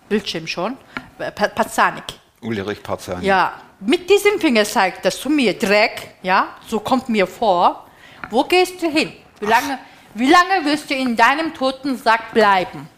Bildschirm 0.08 0.46
schon, 0.46 0.76
äh, 1.18 1.30
Pa- 1.32 1.48
Pazanik. 1.48 2.04
Ulrich 2.40 2.82
Parzani. 2.82 3.26
Ja, 3.26 3.60
mit 3.86 4.08
diesem 4.08 4.38
Finger 4.40 4.64
zeigt 4.64 5.04
das 5.04 5.20
zu 5.20 5.28
mir, 5.28 5.58
Dreck, 5.58 6.14
ja, 6.22 6.56
so 6.66 6.80
kommt 6.80 7.08
mir 7.08 7.26
vor. 7.26 7.86
Wo 8.30 8.44
gehst 8.44 8.80
du 8.80 8.88
hin? 8.88 9.12
Wie 9.40 9.46
lange, 9.46 9.78
wie 10.14 10.30
lange 10.30 10.64
wirst 10.64 10.90
du 10.90 10.94
in 10.94 11.16
deinem 11.16 11.52
toten 11.52 11.96
Sack 11.96 12.32
bleiben? 12.32 12.88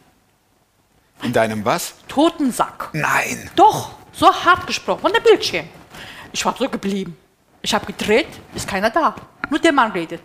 In 1.22 1.32
deinem 1.32 1.64
was? 1.64 1.94
Toten 2.08 2.52
Sack. 2.52 2.90
Nein. 2.92 3.50
Doch, 3.56 3.92
so 4.12 4.32
hart 4.32 4.66
gesprochen, 4.66 5.00
von 5.00 5.12
der 5.12 5.20
Bildschirm. 5.20 5.66
Ich 6.32 6.44
war 6.44 6.54
so 6.56 6.68
geblieben. 6.68 7.16
Ich 7.62 7.72
habe 7.72 7.86
gedreht, 7.86 8.28
ist 8.54 8.68
keiner 8.68 8.90
da. 8.90 9.14
Nur 9.48 9.58
der 9.58 9.72
Mann 9.72 9.92
redet. 9.92 10.20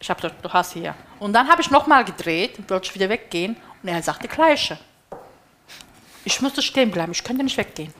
Ich 0.00 0.10
habe 0.10 0.20
gesagt, 0.20 0.44
du 0.44 0.52
hast 0.52 0.72
hier. 0.72 0.94
Und 1.20 1.32
dann 1.32 1.48
habe 1.48 1.62
ich 1.62 1.70
nochmal 1.70 2.04
gedreht, 2.04 2.58
wollte 2.68 2.88
ich 2.88 2.94
wieder 2.94 3.08
weggehen 3.08 3.56
und 3.82 3.88
er 3.88 4.02
sagte 4.02 4.28
gleiche. 4.28 4.78
Ich 6.24 6.40
musste 6.40 6.60
stehen 6.60 6.90
bleiben, 6.90 7.12
ich 7.12 7.22
könnte 7.22 7.44
nicht 7.44 7.56
weggehen. 7.56 7.94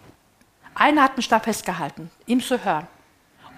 Einer 0.76 1.02
hat 1.02 1.16
mich 1.16 1.28
da 1.28 1.40
festgehalten, 1.40 2.10
ihm 2.26 2.40
zu 2.40 2.62
hören. 2.64 2.86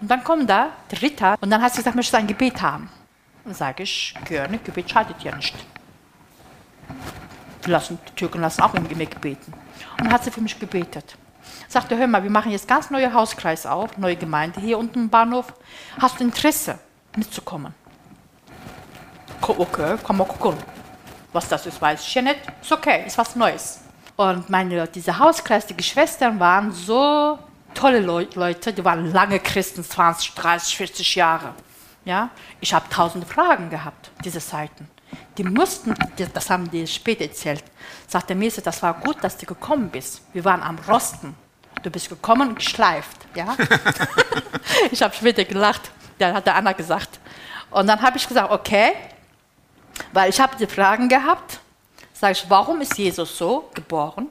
Und 0.01 0.09
dann 0.11 0.23
kommt 0.23 0.49
da 0.49 0.69
der 0.91 1.03
Ritter 1.03 1.37
und 1.41 1.51
dann 1.51 1.61
hat 1.61 1.73
sie 1.73 1.79
gesagt, 1.79 1.97
möchtest 1.97 2.15
du 2.15 2.19
ein 2.19 2.27
Gebet 2.29 2.63
haben? 2.63 2.89
Dann 3.45 3.55
sage 3.55 3.83
ich, 3.83 4.15
gerne, 4.25 4.59
Gebet 4.59 4.89
schadet 4.91 5.21
ja 5.23 5.35
nicht. 5.35 5.55
Die, 7.67 7.71
lassen, 7.71 7.99
die 8.09 8.13
Türken 8.15 8.41
lassen 8.41 8.63
auch 8.63 8.73
immer 8.75 8.89
gebeten. 8.89 9.53
Und 9.99 10.05
dann 10.05 10.13
hat 10.13 10.23
sie 10.25 10.31
für 10.31 10.41
mich 10.41 10.59
gebetet. 10.59 11.17
Sagte, 11.67 11.99
hör 11.99 12.07
mal, 12.07 12.23
wir 12.23 12.31
machen 12.31 12.53
jetzt 12.53 12.69
ganz 12.69 12.91
neue 12.91 13.13
Hauskreis 13.13 13.67
auf, 13.67 13.97
neue 13.99 14.17
Gemeinde 14.17 14.61
hier 14.61 14.79
unten 14.79 15.01
im 15.01 15.09
Bahnhof. 15.11 15.53
Hast 16.01 16.21
du 16.21 16.25
Interesse, 16.25 16.79
mitzukommen? 17.17 17.75
Ko- 19.41 19.57
Okay, 19.59 19.97
komm 20.03 20.19
mal 20.19 20.27
gucken. 20.27 20.59
Was 21.33 21.49
das 21.49 21.67
ist, 21.67 21.81
weiß 21.83 22.01
ich 22.07 22.15
ja 22.15 22.23
nicht. 22.23 22.39
Ist 22.63 22.73
okay, 22.73 23.05
ist 23.07 23.19
was 23.19 23.35
Neues. 23.37 23.81
Und 24.19 24.51
meine, 24.51 24.89
diese 24.89 25.17
Hauskreis, 25.17 25.65
die 25.67 25.77
Geschwistern 25.77 26.41
waren 26.41 26.73
so 26.73 27.39
tolle 27.73 28.01
Leu 28.01 28.27
Leute, 28.35 28.73
die 28.73 28.85
waren 28.85 29.13
lange 29.13 29.39
Christen, 29.39 29.85
20, 29.85 30.35
30, 30.35 30.77
40 30.77 31.15
Jahre. 31.15 31.55
Ja? 32.05 32.31
Ich 32.61 32.75
habe 32.75 32.89
tausende 32.89 33.29
Fragen 33.29 33.71
gehabt, 33.71 34.11
diese 34.25 34.41
Zeiten. 34.41 34.89
Die 35.37 35.45
mussten, 35.45 35.95
das 36.35 36.51
haben 36.51 36.69
die 36.69 36.85
später 36.89 37.27
erzählt, 37.27 37.63
sagte 38.09 38.35
Mese, 38.35 38.61
das 38.61 38.83
war 38.83 38.95
gut, 38.95 39.19
dass 39.23 39.37
du 39.37 39.47
gekommen 39.47 39.89
bist. 39.89 40.23
Wir 40.33 40.45
waren 40.45 40.65
am 40.65 40.81
Rosten. 40.89 41.37
Du 41.85 41.89
bist 41.89 42.09
gekommen 42.09 42.49
und 42.49 42.55
geschleift. 42.57 43.19
Ja? 43.37 43.57
ich 44.91 45.01
habe 45.01 45.15
später 45.15 45.45
gelacht. 45.45 45.93
Der 46.19 46.35
hat 46.35 46.45
der 46.45 46.57
Anna 46.57 46.73
gesagt. 46.73 47.21
Und 47.71 47.87
dann 47.87 48.03
habe 48.03 48.17
ich 48.17 48.27
gesagt, 48.27 48.51
okay, 48.51 48.95
weil 50.13 50.29
ich 50.29 50.41
habe 50.41 50.57
die 50.57 50.67
Fragen 50.67 51.09
gehabt. 51.09 51.61
Sage 52.19 52.33
ich, 52.33 52.51
warum 52.51 52.81
ist 52.81 52.99
Jesus 52.99 53.39
so 53.39 53.71
geboren? 53.75 54.27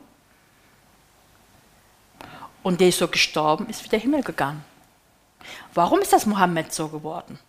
Und 2.62 2.82
der 2.82 2.90
ist 2.90 3.00
so 3.00 3.08
gestorben, 3.08 3.70
ist 3.70 3.82
wieder 3.86 3.98
Himmel 3.98 4.24
gegangen. 4.24 4.62
Warum 5.74 6.02
ist 6.02 6.12
das 6.12 6.26
Mohammed 6.26 6.74
so 6.74 6.90
geworden? 6.90 7.40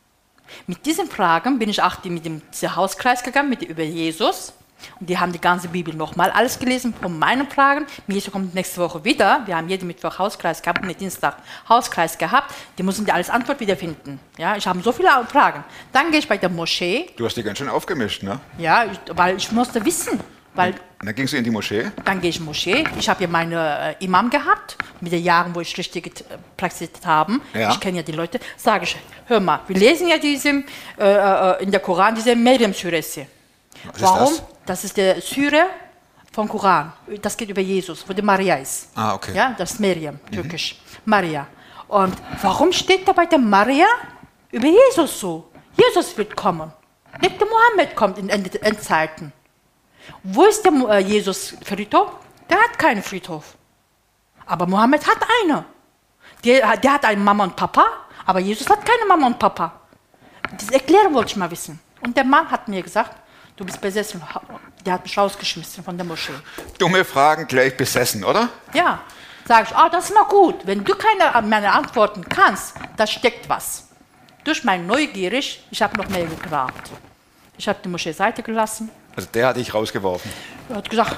Mit 0.68 0.86
diesen 0.86 1.08
Fragen 1.10 1.58
bin 1.58 1.68
ich 1.68 1.82
auch 1.82 2.04
mit 2.04 2.24
dem 2.24 2.40
Hauskreis 2.62 3.24
gegangen, 3.24 3.48
mit, 3.48 3.62
über 3.62 3.82
Jesus. 3.82 4.52
Und 5.00 5.08
die 5.08 5.18
haben 5.18 5.32
die 5.32 5.40
ganze 5.40 5.68
Bibel 5.68 5.94
nochmal 5.94 6.30
alles 6.30 6.58
gelesen 6.58 6.94
von 7.00 7.18
meinen 7.18 7.48
Fragen. 7.48 7.86
Jesus 8.06 8.32
kommt 8.32 8.54
nächste 8.54 8.80
Woche 8.80 9.04
wieder. 9.04 9.42
Wir 9.46 9.56
haben 9.56 9.68
jeden 9.68 9.86
Mittwoch 9.86 10.18
Hauskreis 10.18 10.62
gehabt 10.62 10.82
und 10.82 11.00
Dienstag 11.00 11.36
Hauskreis 11.68 12.18
gehabt. 12.18 12.54
Die 12.78 12.82
müssen 12.82 13.04
die 13.04 13.12
alles 13.12 13.30
Antwort 13.30 13.60
wiederfinden. 13.60 14.20
Ja, 14.36 14.56
ich 14.56 14.66
habe 14.66 14.80
so 14.80 14.92
viele 14.92 15.08
Fragen. 15.30 15.64
Dann 15.92 16.10
gehe 16.10 16.20
ich 16.20 16.28
bei 16.28 16.36
der 16.36 16.48
Moschee. 16.48 17.10
Du 17.16 17.24
hast 17.24 17.36
die 17.36 17.42
ganz 17.42 17.58
schön 17.58 17.68
aufgemischt, 17.68 18.22
ne? 18.22 18.40
Ja, 18.58 18.84
ich, 18.84 18.98
weil 19.14 19.36
ich 19.36 19.50
musste 19.52 19.84
wissen. 19.84 20.20
Weil 20.54 20.74
dann 21.04 21.14
gingst 21.14 21.32
du 21.32 21.36
in 21.36 21.44
die 21.44 21.50
Moschee. 21.50 21.86
dann 22.04 22.20
gehe 22.20 22.30
ich 22.30 22.36
in 22.36 22.42
die 22.42 22.46
Moschee. 22.46 22.84
Ich 22.98 23.08
habe 23.08 23.22
ja 23.22 23.28
meine 23.28 23.96
äh, 24.00 24.04
Imam 24.04 24.28
gehabt, 24.30 24.76
mit 25.00 25.12
den 25.12 25.22
Jahren, 25.22 25.54
wo 25.54 25.60
ich 25.60 25.76
richtig 25.78 26.06
äh, 26.06 26.10
praktiziert 26.56 27.06
habe. 27.06 27.38
Ja. 27.54 27.70
Ich 27.70 27.78
kenne 27.78 27.98
ja 27.98 28.02
die 28.02 28.12
Leute. 28.12 28.40
Sage 28.56 28.84
ich, 28.84 28.96
hör 29.26 29.38
mal, 29.38 29.60
wir 29.68 29.76
lesen 29.76 30.08
ja 30.08 30.18
diesem, 30.18 30.64
äh, 30.98 31.04
äh, 31.04 31.62
in 31.62 31.70
der 31.70 31.78
Koran 31.78 32.16
diese 32.16 32.34
Meriam-Suresse. 32.34 33.26
Was 33.84 33.94
ist 33.94 34.02
Warum? 34.02 34.34
das? 34.34 34.42
Das 34.66 34.84
ist 34.84 34.96
der 34.96 35.20
Syre 35.20 35.66
vom 36.32 36.48
Koran. 36.48 36.92
Das 37.22 37.36
geht 37.36 37.48
über 37.48 37.60
Jesus, 37.60 38.08
wo 38.08 38.12
die 38.12 38.22
Maria 38.22 38.56
ist. 38.56 38.90
Ah, 38.94 39.14
okay. 39.14 39.34
Ja, 39.34 39.54
das 39.56 39.72
ist 39.72 39.80
Miriam, 39.80 40.18
türkisch. 40.30 40.78
Maria. 41.04 41.46
Und 41.88 42.14
warum 42.42 42.70
steht 42.72 43.08
da 43.08 43.12
bei 43.12 43.26
der 43.26 43.38
Maria 43.38 43.86
über 44.50 44.66
Jesus 44.66 45.20
so? 45.20 45.50
Jesus 45.76 46.16
wird 46.16 46.36
kommen. 46.36 46.72
Nicht 47.20 47.40
der 47.40 47.48
Mohammed 47.48 47.96
kommt 47.96 48.18
in 48.18 48.28
End 48.28 48.62
Endzeiten. 48.62 49.32
Wo 50.22 50.44
ist 50.44 50.64
der 50.64 50.72
äh, 50.90 50.98
Jesus 50.98 51.54
Friedhof? 51.64 52.10
Der 52.48 52.58
hat 52.58 52.78
keinen 52.78 53.02
Friedhof. 53.02 53.56
Aber 54.46 54.66
Mohammed 54.66 55.06
hat 55.06 55.18
eine. 55.42 55.64
Der, 56.44 56.76
der 56.76 56.92
hat 56.94 57.04
eine 57.04 57.20
Mama 57.20 57.44
und 57.44 57.56
Papa, 57.56 57.84
aber 58.26 58.38
Jesus 58.38 58.68
hat 58.68 58.84
keine 58.84 59.06
Mama 59.06 59.26
und 59.26 59.38
Papa. 59.38 59.72
Das 60.56 60.70
Erklärung 60.70 61.14
wollte 61.14 61.32
ich 61.32 61.36
mal 61.36 61.50
wissen. 61.50 61.78
Und 62.02 62.16
der 62.16 62.24
Mann 62.24 62.50
hat 62.50 62.68
mir 62.68 62.82
gesagt, 62.82 63.16
du 63.58 63.64
bist 63.64 63.80
besessen. 63.80 64.22
Der 64.86 64.94
hat 64.94 65.02
mich 65.02 65.18
rausgeschmissen 65.18 65.84
von 65.84 65.96
der 65.96 66.06
Moschee. 66.06 66.32
Dumme 66.78 67.04
Fragen 67.04 67.46
gleich 67.46 67.76
besessen, 67.76 68.24
oder? 68.24 68.48
Ja, 68.72 69.00
sage 69.46 69.66
ich, 69.68 69.76
ah, 69.76 69.88
das 69.88 70.06
ist 70.06 70.14
mal 70.14 70.24
gut. 70.24 70.66
Wenn 70.66 70.84
du 70.84 70.94
keine 70.94 71.46
meine 71.46 71.72
Antworten 71.72 72.26
kannst, 72.28 72.74
da 72.96 73.06
steckt 73.06 73.48
was. 73.48 73.88
Durch 74.44 74.64
mein 74.64 74.86
Neugierig, 74.86 75.64
ich 75.70 75.82
habe 75.82 75.96
noch 75.96 76.08
mehr 76.08 76.24
gegrabt. 76.24 76.90
Ich 77.58 77.68
habe 77.68 77.78
die 77.84 77.88
Moschee 77.88 78.12
Seite 78.12 78.42
gelassen. 78.42 78.90
Also 79.16 79.28
der 79.34 79.48
hat 79.48 79.56
dich 79.56 79.74
rausgeworfen. 79.74 80.30
Er 80.68 80.76
hat 80.76 80.88
gesagt, 80.88 81.16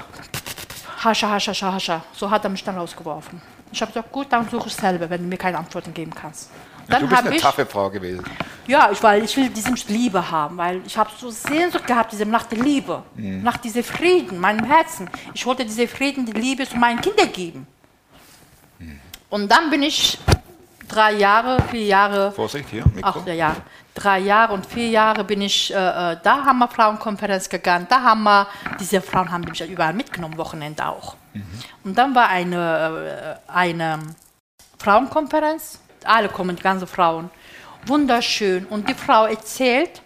hascha, 1.04 1.28
hascha, 1.28 1.52
hascha, 1.52 1.72
hascha. 1.72 2.02
So 2.14 2.30
hat 2.30 2.42
er 2.44 2.50
mich 2.50 2.64
dann 2.64 2.78
rausgeworfen. 2.78 3.42
Ich 3.70 3.80
habe 3.82 3.92
gesagt, 3.92 4.10
gut, 4.10 4.26
dann 4.30 4.48
suche 4.48 4.68
ich 4.68 4.74
selber, 4.74 5.08
wenn 5.10 5.22
du 5.22 5.28
mir 5.28 5.36
keine 5.36 5.58
Antworten 5.58 5.92
geben 5.92 6.12
kannst. 6.14 6.50
Dann 6.90 7.02
du 7.02 7.08
bist 7.08 7.24
eine 7.24 7.36
ich, 7.36 7.42
taffe 7.42 7.66
Frau 7.66 7.88
gewesen. 7.90 8.24
ja, 8.66 8.90
ich, 8.90 9.02
weil 9.02 9.24
ich 9.24 9.36
will 9.36 9.48
diese 9.48 9.72
Liebe 9.88 10.30
haben, 10.30 10.56
weil 10.56 10.82
ich 10.86 10.96
habe 10.96 11.10
so 11.18 11.30
Sehnsucht 11.30 11.86
gehabt, 11.86 12.12
diese 12.12 12.26
nach 12.26 12.44
der 12.44 12.58
Liebe, 12.58 13.02
nach 13.14 13.56
diesem 13.56 13.84
Frieden, 13.84 14.38
meinem 14.38 14.64
Herzen. 14.64 15.08
Ich 15.32 15.44
wollte 15.46 15.64
diese 15.64 15.86
Frieden, 15.88 16.26
die 16.26 16.32
Liebe 16.32 16.68
zu 16.68 16.76
meinen 16.76 17.00
Kindern 17.00 17.32
geben. 17.32 17.66
Und 19.30 19.50
dann 19.50 19.70
bin 19.70 19.82
ich 19.82 20.18
drei 20.88 21.12
Jahre, 21.12 21.62
vier 21.70 21.84
Jahre, 21.84 22.32
Vorsicht, 22.32 22.68
hier, 22.68 22.84
Mikro. 22.94 23.20
ach 23.20 23.26
ja, 23.26 23.56
drei 23.94 24.18
Jahre 24.18 24.54
und 24.54 24.66
vier 24.66 24.88
Jahre 24.88 25.24
bin 25.24 25.40
ich, 25.40 25.72
äh, 25.72 25.76
äh, 25.76 26.16
da 26.22 26.44
haben 26.44 26.58
wir 26.58 26.68
Frauenkonferenz 26.68 27.48
gegangen, 27.48 27.86
da 27.88 28.02
haben 28.02 28.24
wir, 28.24 28.48
diese 28.78 29.00
Frauen 29.00 29.30
haben 29.30 29.44
mich 29.44 29.60
überall 29.60 29.94
mitgenommen, 29.94 30.36
Wochenende 30.36 30.84
auch. 30.86 31.16
Und 31.84 31.96
dann 31.96 32.14
war 32.14 32.28
eine, 32.28 33.38
äh, 33.46 33.52
eine 33.52 34.00
Frauenkonferenz, 34.78 35.80
alle 36.06 36.28
kommen, 36.28 36.56
die 36.56 36.62
ganzen 36.62 36.86
Frauen, 36.86 37.30
wunderschön. 37.86 38.66
Und 38.66 38.88
die 38.88 38.94
Frau 38.94 39.26
erzählt 39.26 40.02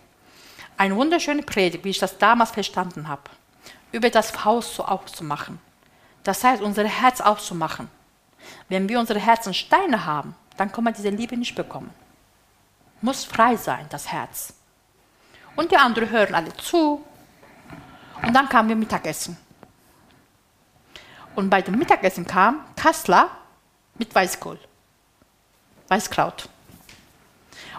eine 0.76 0.96
wunderschöne 0.96 1.42
Predigt, 1.42 1.84
wie 1.84 1.90
ich 1.90 1.98
das 1.98 2.18
damals 2.18 2.50
verstanden 2.50 3.08
habe, 3.08 3.22
über 3.92 4.10
das 4.10 4.44
Haus 4.44 4.74
so 4.74 4.84
aufzumachen. 4.84 5.60
Das 6.24 6.42
heißt, 6.42 6.62
unser 6.62 6.84
Herz 6.84 7.20
aufzumachen. 7.20 7.88
Wenn 8.68 8.88
wir 8.88 8.98
unsere 8.98 9.20
Herzen 9.20 9.54
Steine 9.54 10.04
haben, 10.04 10.34
dann 10.56 10.72
kann 10.72 10.84
man 10.84 10.94
diese 10.94 11.10
Liebe 11.10 11.36
nicht 11.36 11.54
bekommen. 11.54 11.90
Muss 13.00 13.24
frei 13.24 13.56
sein, 13.56 13.86
das 13.90 14.10
Herz. 14.10 14.54
Und 15.56 15.70
die 15.70 15.76
anderen 15.76 16.10
hören 16.10 16.34
alle 16.34 16.54
zu. 16.56 17.04
Und 18.22 18.34
dann 18.34 18.48
kamen 18.48 18.68
wir 18.68 18.76
Mittagessen. 18.76 19.36
Und 21.34 21.50
bei 21.50 21.62
dem 21.62 21.76
Mittagessen 21.76 22.26
kam 22.26 22.64
Kassler 22.76 23.30
mit 23.96 24.14
Weißkohl. 24.14 24.58
Weißkraut. 25.88 26.48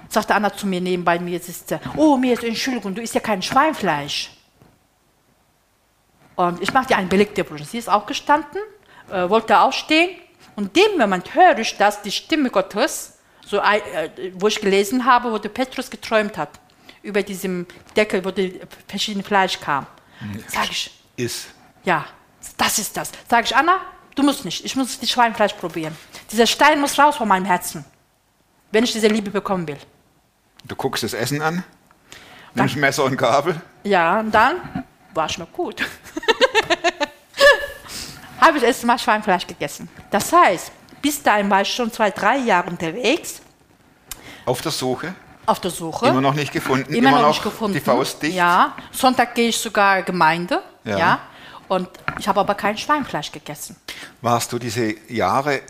Und 0.01 0.13
sagte 0.13 0.35
Anna 0.35 0.53
zu 0.53 0.67
mir 0.67 0.81
nebenbei, 0.81 1.19
mir 1.19 1.39
sitzt 1.39 1.73
oh, 1.95 2.17
mir 2.17 2.33
ist 2.33 2.43
Entschuldigung, 2.43 2.93
du 2.93 3.01
isst 3.01 3.15
ja 3.15 3.21
kein 3.21 3.41
Schweinfleisch. 3.41 4.31
Und 6.35 6.61
ich 6.61 6.73
mache 6.73 6.87
dir 6.87 6.97
ein 6.97 7.09
belegte 7.09 7.43
Brot. 7.43 7.65
Sie 7.65 7.77
ist 7.77 7.89
auch 7.89 8.05
gestanden, 8.05 8.61
äh, 9.09 9.29
wollte 9.29 9.59
aufstehen. 9.59 10.17
Und 10.55 10.75
dem 10.75 10.97
Moment 10.97 11.33
höre 11.33 11.57
ich, 11.59 11.77
dass 11.77 12.01
die 12.01 12.11
Stimme 12.11 12.49
Gottes, 12.49 13.13
so, 13.45 13.57
äh, 13.57 14.31
wo 14.33 14.47
ich 14.47 14.59
gelesen 14.59 15.05
habe, 15.05 15.31
wo 15.31 15.37
der 15.37 15.49
Petrus 15.49 15.89
geträumt 15.89 16.37
hat, 16.37 16.49
über 17.03 17.21
diesem 17.23 17.65
Deckel, 17.95 18.23
wo 18.25 18.31
die 18.31 18.59
verschiedene 18.87 19.23
Fleisch 19.23 19.59
kam. 19.59 19.85
Sag 20.47 20.71
ich, 20.71 20.91
Ist. 21.17 21.47
ja, 21.83 22.05
das 22.57 22.79
ist 22.79 22.95
das. 22.97 23.11
Sag 23.29 23.45
ich, 23.45 23.55
Anna, 23.55 23.79
du 24.15 24.23
musst 24.23 24.45
nicht, 24.45 24.65
ich 24.65 24.75
muss 24.75 24.99
das 24.99 25.09
Schweinfleisch 25.09 25.53
probieren. 25.53 25.95
Dieser 26.31 26.47
Stein 26.47 26.81
muss 26.81 26.97
raus 26.97 27.17
von 27.17 27.27
meinem 27.27 27.45
Herzen, 27.45 27.85
wenn 28.75 28.83
ich 28.83 28.91
diese 28.91 29.07
Liebe 29.07 29.31
bekommen 29.31 29.65
will. 29.69 29.77
Du 30.65 30.75
guckst 30.75 31.01
das 31.01 31.13
Essen 31.13 31.41
an, 31.41 31.63
nimmst 32.55 32.75
Messer 32.75 33.05
und 33.05 33.15
Gabel. 33.15 33.55
Ja, 33.85 34.19
und 34.19 34.35
dann 34.35 34.83
war 35.13 35.27
es 35.27 35.37
noch 35.37 35.49
gut. 35.53 35.81
Habe 38.41 38.57
ich 38.57 38.65
erst 38.65 38.83
mal 38.83 38.99
Schweinfleisch 38.99 39.47
gegessen. 39.47 39.87
Das 40.11 40.33
heißt, 40.33 40.73
bis 41.01 41.23
dahin 41.23 41.49
war 41.49 41.61
ich 41.61 41.73
schon 41.73 41.89
zwei, 41.89 42.11
drei 42.11 42.39
Jahre 42.39 42.69
unterwegs, 42.69 43.39
Auf 44.45 44.61
der 44.61 44.73
Suche. 44.73 45.15
auf 45.45 45.61
der 45.61 45.71
Suche. 45.71 46.07
Immer 46.07 46.19
noch 46.19 46.33
nicht 46.33 46.51
gefunden. 46.51 46.93
Immer, 46.93 47.11
noch, 47.11 47.29
nicht 47.29 47.43
gefunden. 47.43 47.75
Die 47.75 47.79
Faust 47.79 48.21
dicht. 48.21 48.35
Ja, 48.35 48.75
Sonntag 48.91 49.35
gehe 49.35 49.47
ich 49.47 49.57
sogar 49.57 50.03
Gemeinde. 50.03 50.61
Ja. 50.83 50.97
Ja. 50.97 51.19
Und 51.69 51.87
ich 52.19 52.27
habe 52.27 52.41
aber 52.41 52.55
kein 52.55 52.77
Schweinfleisch 52.77 53.31
gegessen. 53.31 53.77
Warst 54.21 54.51
du 54.51 54.59
diese 54.59 54.95
Jahre 55.09 55.61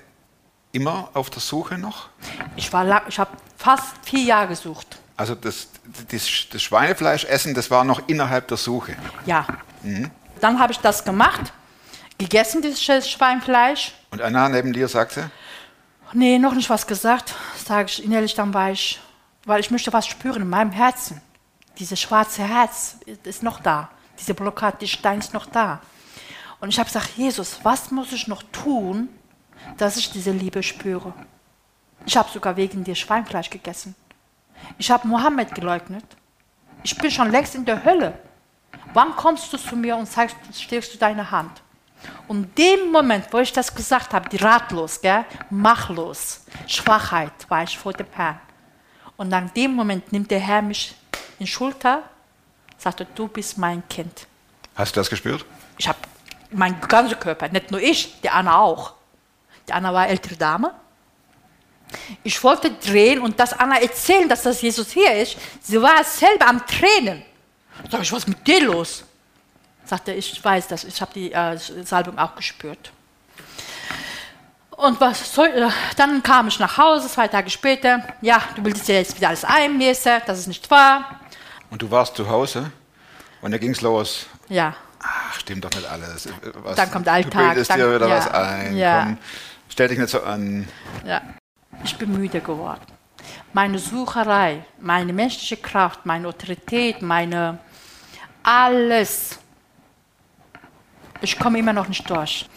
immer 0.76 1.10
auf 1.14 1.30
der 1.30 1.42
Suche 1.42 1.78
noch? 1.78 2.10
Ich, 2.56 2.72
war 2.74 2.84
lang, 2.84 3.04
ich 3.08 3.18
habe 3.18 3.32
fast 3.58 3.94
vier 4.04 4.24
Jahre 4.24 4.50
gesucht. 4.50 5.00
Also 5.18 5.34
das, 5.34 5.68
das, 6.12 6.28
das 6.52 6.62
Schweinefleischessen, 6.62 7.54
das 7.54 7.72
war 7.72 7.84
noch 7.84 8.08
innerhalb 8.08 8.48
der 8.50 8.58
Suche. 8.58 8.96
Ja. 9.26 9.48
Dann 10.42 10.60
habe 10.60 10.74
ich 10.74 10.80
das 10.80 11.04
gemacht, 11.06 11.54
gegessen, 12.18 12.62
dieses 12.62 12.82
Sch- 12.82 13.08
Schweinfleisch. 13.10 13.94
Und 14.12 14.22
Anna 14.22 14.50
neben 14.50 14.74
dir 14.74 14.88
sagte, 14.88 15.30
Nee, 16.14 16.38
noch 16.38 16.54
nicht 16.54 16.70
was 16.70 16.86
gesagt, 16.88 17.34
sage 17.66 17.90
ich 17.90 18.04
innerlich, 18.04 18.36
dann 18.36 18.54
war 18.54 18.72
ich, 18.72 19.00
weil 19.46 19.60
ich 19.60 19.72
möchte 19.72 19.92
was 19.92 20.06
spüren 20.08 20.44
in 20.44 20.50
meinem 20.50 20.72
Herzen. 20.72 21.22
Dieses 21.80 22.00
schwarze 22.00 22.44
Herz 22.48 22.98
ist 23.24 23.44
noch 23.44 23.60
da. 23.60 23.90
Diese 24.20 24.34
Blockade, 24.34 24.78
die 24.80 24.88
Stein 24.88 25.20
ist 25.20 25.34
noch 25.34 25.46
da. 25.46 25.82
Und 26.62 26.70
ich 26.70 26.80
habe 26.80 26.88
gesagt, 26.88 27.10
Jesus, 27.18 27.60
was 27.64 27.92
muss 27.92 28.14
ich 28.14 28.28
noch 28.28 28.44
tun, 28.52 29.10
dass 29.78 29.98
ich 29.98 30.12
diese 30.12 30.32
Liebe 30.32 30.64
spüre? 30.64 31.14
Ich 32.06 32.16
habe 32.16 32.30
sogar 32.32 32.56
wegen 32.56 32.84
dir 32.84 32.96
Schweinfleisch 32.96 33.50
gegessen. 33.50 33.96
Ich 34.78 34.92
habe 34.92 35.08
Mohammed 35.08 35.54
geleugnet. 35.56 36.06
Ich 36.84 36.98
bin 36.98 37.10
schon 37.12 37.32
längst 37.32 37.56
in 37.56 37.66
der 37.66 37.84
Hölle. 37.84 38.18
Wann 38.94 39.16
kommst 39.16 39.52
du 39.52 39.58
zu 39.58 39.76
mir 39.76 39.96
und 39.96 40.08
zeigst, 40.08 40.38
stehst 40.54 40.94
du 40.94 40.98
deine 40.98 41.32
Hand? 41.32 41.62
Und 42.28 42.58
dem 42.58 42.92
Moment, 42.92 43.26
wo 43.32 43.40
ich 43.40 43.52
das 43.52 43.74
gesagt 43.74 44.14
habe, 44.14 44.30
die 44.30 44.38
ratlos, 44.38 45.02
gell, 45.02 45.26
machlos, 45.50 46.46
Schwachheit, 46.68 47.34
war 47.50 47.64
ich 47.64 47.78
vor 47.78 47.94
dem 47.94 48.08
Herrn. 48.12 48.40
Und 49.18 49.34
an 49.34 49.52
dem 49.56 49.74
Moment 49.74 50.12
nimmt 50.12 50.30
der 50.30 50.40
Herr 50.40 50.62
mich 50.62 50.96
in 51.40 51.48
Schulter, 51.48 52.04
sagte, 52.78 53.08
du 53.16 53.28
bist 53.28 53.58
mein 53.58 53.88
Kind. 53.88 54.28
hast 54.76 54.96
du 54.96 55.00
das 55.00 55.10
gespürt? 55.10 55.46
Ich 55.78 55.88
habe 55.88 56.00
mein 56.52 56.80
ganzer 56.82 57.16
Körper, 57.16 57.48
nicht 57.50 57.72
nur 57.72 57.82
ich, 57.82 58.22
die 58.22 58.30
Anna 58.30 58.58
auch. 58.58 58.94
Die 59.68 59.74
Anna 59.74 59.94
war 59.94 60.08
ältere 60.08 60.36
Dame. 60.36 60.74
Ich 62.24 62.44
wollte 62.44 62.72
drehen 62.72 63.20
und 63.22 63.40
das 63.40 63.54
Anna 63.54 63.80
erzählen, 63.80 64.28
dass 64.28 64.44
das 64.44 64.62
Jesus 64.62 64.92
hier 64.92 65.14
ist. 65.22 65.38
Sie 65.62 65.82
war 65.82 66.04
selber 66.04 66.48
am 66.48 66.66
Tränen. 66.66 67.24
Sag 67.90 68.02
ich, 68.02 68.12
was 68.12 68.20
ist 68.20 68.28
mit 68.28 68.46
dir 68.48 68.64
los? 68.64 69.04
Sagte, 69.86 70.14
ich 70.14 70.44
weiß 70.44 70.68
das, 70.68 70.84
ich 70.84 71.00
habe 71.00 71.12
die 71.14 71.32
äh, 71.32 71.58
Salbung 71.84 72.18
auch 72.18 72.36
gespürt. 72.36 72.92
Und 74.72 75.00
was 75.00 75.34
soll, 75.34 75.48
äh, 75.48 75.70
dann 75.96 76.22
kam 76.22 76.48
ich 76.48 76.60
nach 76.60 76.78
Hause, 76.78 77.08
zwei 77.08 77.28
Tage 77.28 77.50
später. 77.50 78.02
Ja, 78.22 78.42
du 78.56 78.66
willst 78.66 78.88
ja 78.88 78.96
jetzt 78.96 79.16
wieder 79.16 79.30
alles 79.30 79.46
einmessen, 79.46 80.22
das 80.26 80.40
ist 80.40 80.48
nicht 80.48 80.70
wahr. 80.70 81.20
Und 81.70 81.82
du 81.82 81.90
warst 81.90 82.16
zu 82.16 82.28
Hause 82.28 82.72
und 83.42 83.52
da 83.52 83.58
ging 83.58 83.72
es 83.72 83.82
los. 83.82 84.26
Ja, 84.50 84.76
Ach, 85.08 85.34
stimmt 85.40 85.64
doch 85.64 85.70
nicht 85.70 85.88
alles. 85.88 86.28
Was, 86.64 86.76
Dann 86.78 86.92
kommt 86.92 87.08
Alltag, 87.08 87.32
Du 87.32 87.48
bildest 87.50 87.70
dann- 87.70 87.80
dir 87.80 87.96
wieder 87.96 88.08
ja, 88.08 88.18
was 88.18 88.28
ein. 88.32 88.76
ja. 88.76 89.04
Komm, 89.04 89.18
stell 89.70 89.88
dich 89.88 89.98
nicht 89.98 90.10
so 90.10 90.22
an. 90.22 90.68
ja. 91.06 91.22
Ich 91.84 91.98
bin 91.98 92.12
müde 92.14 92.42
geworden. 92.42 92.82
Meine 93.54 93.78
Sucherei, 93.78 94.66
meine 94.80 95.14
menschliche 95.14 95.58
Kraft, 95.58 96.06
meine 96.06 96.28
Autorität, 96.28 97.02
meine 97.02 97.60
alles. 98.44 99.38
Ich 101.22 101.38
komme 101.38 101.60
immer 101.60 101.74
noch 101.74 101.88
nicht 101.88 102.10
durch. 102.10 102.48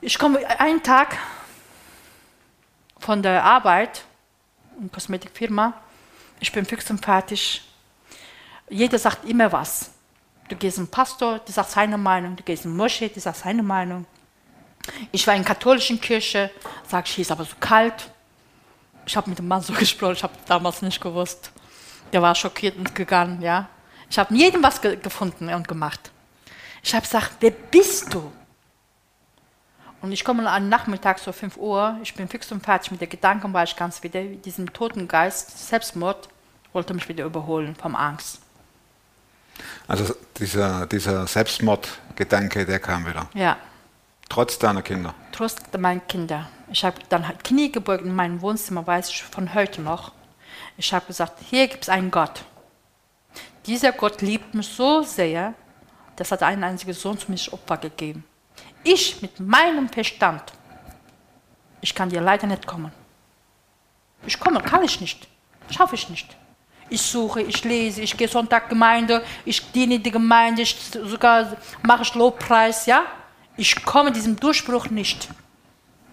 Ich 0.00 0.18
komme 0.18 0.38
einen 0.60 0.82
Tag 0.82 1.16
von 2.98 3.22
der 3.22 3.44
Arbeit 3.44 4.04
in 4.80 4.90
Kosmetikfirma. 4.90 5.72
Ich 6.40 6.52
bin 6.52 6.64
fix 6.64 6.90
und 6.90 7.04
fertig. 7.04 7.62
Jeder 8.68 8.98
sagt 8.98 9.24
immer 9.24 9.50
was. 9.52 9.90
Du 10.48 10.56
gehst 10.56 10.76
zum 10.76 10.88
Pastor, 10.88 11.38
der 11.40 11.52
sagt 11.52 11.70
seine 11.70 11.98
Meinung. 11.98 12.36
Du 12.36 12.42
gehst 12.42 12.62
zum 12.62 12.76
Moschee, 12.76 13.08
der 13.08 13.22
sagt 13.22 13.38
seine 13.38 13.62
Meinung. 13.62 14.06
Ich 15.12 15.26
war 15.26 15.34
in 15.34 15.42
der 15.42 15.54
katholischen 15.54 16.00
Kirche, 16.00 16.50
sag 16.86 17.06
ich, 17.06 17.14
hier 17.14 17.22
ist 17.22 17.32
aber 17.32 17.44
so 17.44 17.56
kalt. 17.58 18.10
Ich 19.06 19.16
habe 19.16 19.30
mit 19.30 19.38
dem 19.38 19.48
Mann 19.48 19.62
so 19.62 19.72
gesprochen, 19.78 20.14
ich 20.14 20.22
habe 20.22 20.34
damals 20.46 20.82
nicht 20.82 21.00
gewusst. 21.00 21.50
Der 22.12 22.22
war 22.22 22.34
schockiert 22.34 22.76
und 22.76 22.94
gegangen, 22.94 23.42
ja. 23.42 23.68
Ich 24.08 24.18
habe 24.18 24.34
jedem 24.34 24.62
was 24.62 24.80
ge 24.80 24.96
gefunden 24.96 25.52
und 25.52 25.66
gemacht. 25.66 26.12
Ich 26.82 26.94
habe 26.94 27.02
gesagt, 27.02 27.32
wer 27.40 27.50
bist 27.50 28.14
du? 28.14 28.30
Und 30.02 30.12
ich 30.12 30.24
komme 30.24 30.48
am 30.48 30.68
Nachmittag, 30.68 31.18
so 31.18 31.32
5 31.32 31.56
Uhr, 31.56 31.98
ich 32.02 32.14
bin 32.14 32.28
fix 32.28 32.52
und 32.52 32.64
fertig 32.64 32.92
mit 32.92 33.00
den 33.00 33.08
Gedanken, 33.08 33.52
war 33.52 33.64
ich 33.64 33.74
ganz 33.74 34.02
wieder, 34.04 34.22
diesen 34.22 34.72
toten 34.72 35.08
Geist, 35.08 35.68
Selbstmord, 35.68 36.28
wollte 36.72 36.94
mich 36.94 37.08
wieder 37.08 37.24
überholen 37.24 37.74
vom 37.74 37.96
Angst. 37.96 38.40
Also 39.88 40.14
dieser, 40.36 40.86
dieser 40.86 41.26
Selbstmordgedanke, 41.26 42.66
der 42.66 42.78
kam 42.78 43.06
wieder. 43.06 43.28
Ja. 43.34 43.56
Trotz 44.28 44.58
deiner 44.58 44.82
Kinder. 44.82 45.14
Trost 45.32 45.60
meine 45.78 46.00
Kinder. 46.00 46.48
Ich 46.70 46.84
habe 46.84 46.98
dann 47.08 47.26
halt 47.26 47.44
Knie 47.44 47.70
gebeugt 47.70 48.04
in 48.04 48.14
meinem 48.14 48.40
Wohnzimmer, 48.40 48.86
weiß 48.86 49.10
ich 49.10 49.22
von 49.22 49.54
heute 49.54 49.80
noch. 49.80 50.12
Ich 50.76 50.92
habe 50.92 51.06
gesagt, 51.06 51.40
hier 51.48 51.68
gibt 51.68 51.84
es 51.84 51.88
einen 51.88 52.10
Gott. 52.10 52.44
Dieser 53.66 53.92
Gott 53.92 54.22
liebt 54.22 54.54
mich 54.54 54.68
so 54.68 55.02
sehr, 55.02 55.54
das 56.16 56.32
hat 56.32 56.42
einen 56.42 56.64
einzigen 56.64 56.92
Sohn 56.92 57.18
zu 57.18 57.30
mir 57.30 57.36
als 57.36 57.52
Opfer 57.52 57.76
gegeben. 57.76 58.24
Ich 58.84 59.22
mit 59.22 59.40
meinem 59.40 59.88
Verstand, 59.88 60.52
ich 61.80 61.94
kann 61.94 62.08
dir 62.08 62.20
leider 62.20 62.46
nicht 62.46 62.66
kommen. 62.66 62.92
Ich 64.26 64.38
komme, 64.40 64.60
kann 64.60 64.82
ich 64.82 65.00
nicht. 65.00 65.28
Schaffe 65.70 65.94
ich 65.94 66.08
nicht. 66.08 66.36
Ich 66.88 67.02
suche, 67.02 67.42
ich 67.42 67.64
lese, 67.64 68.00
ich 68.02 68.16
gehe 68.16 68.28
Sonntag 68.28 68.68
Gemeinde, 68.68 69.24
ich 69.44 69.72
diene 69.72 69.98
die 69.98 70.10
Gemeinde, 70.10 70.62
ich 70.62 70.76
sogar 70.92 71.56
mache 71.82 72.02
ich 72.02 72.14
Lobpreis, 72.14 72.86
ja. 72.86 73.04
Ich 73.56 73.84
komme 73.84 74.12
diesem 74.12 74.36
Durchbruch 74.36 74.90
nicht. 74.90 75.28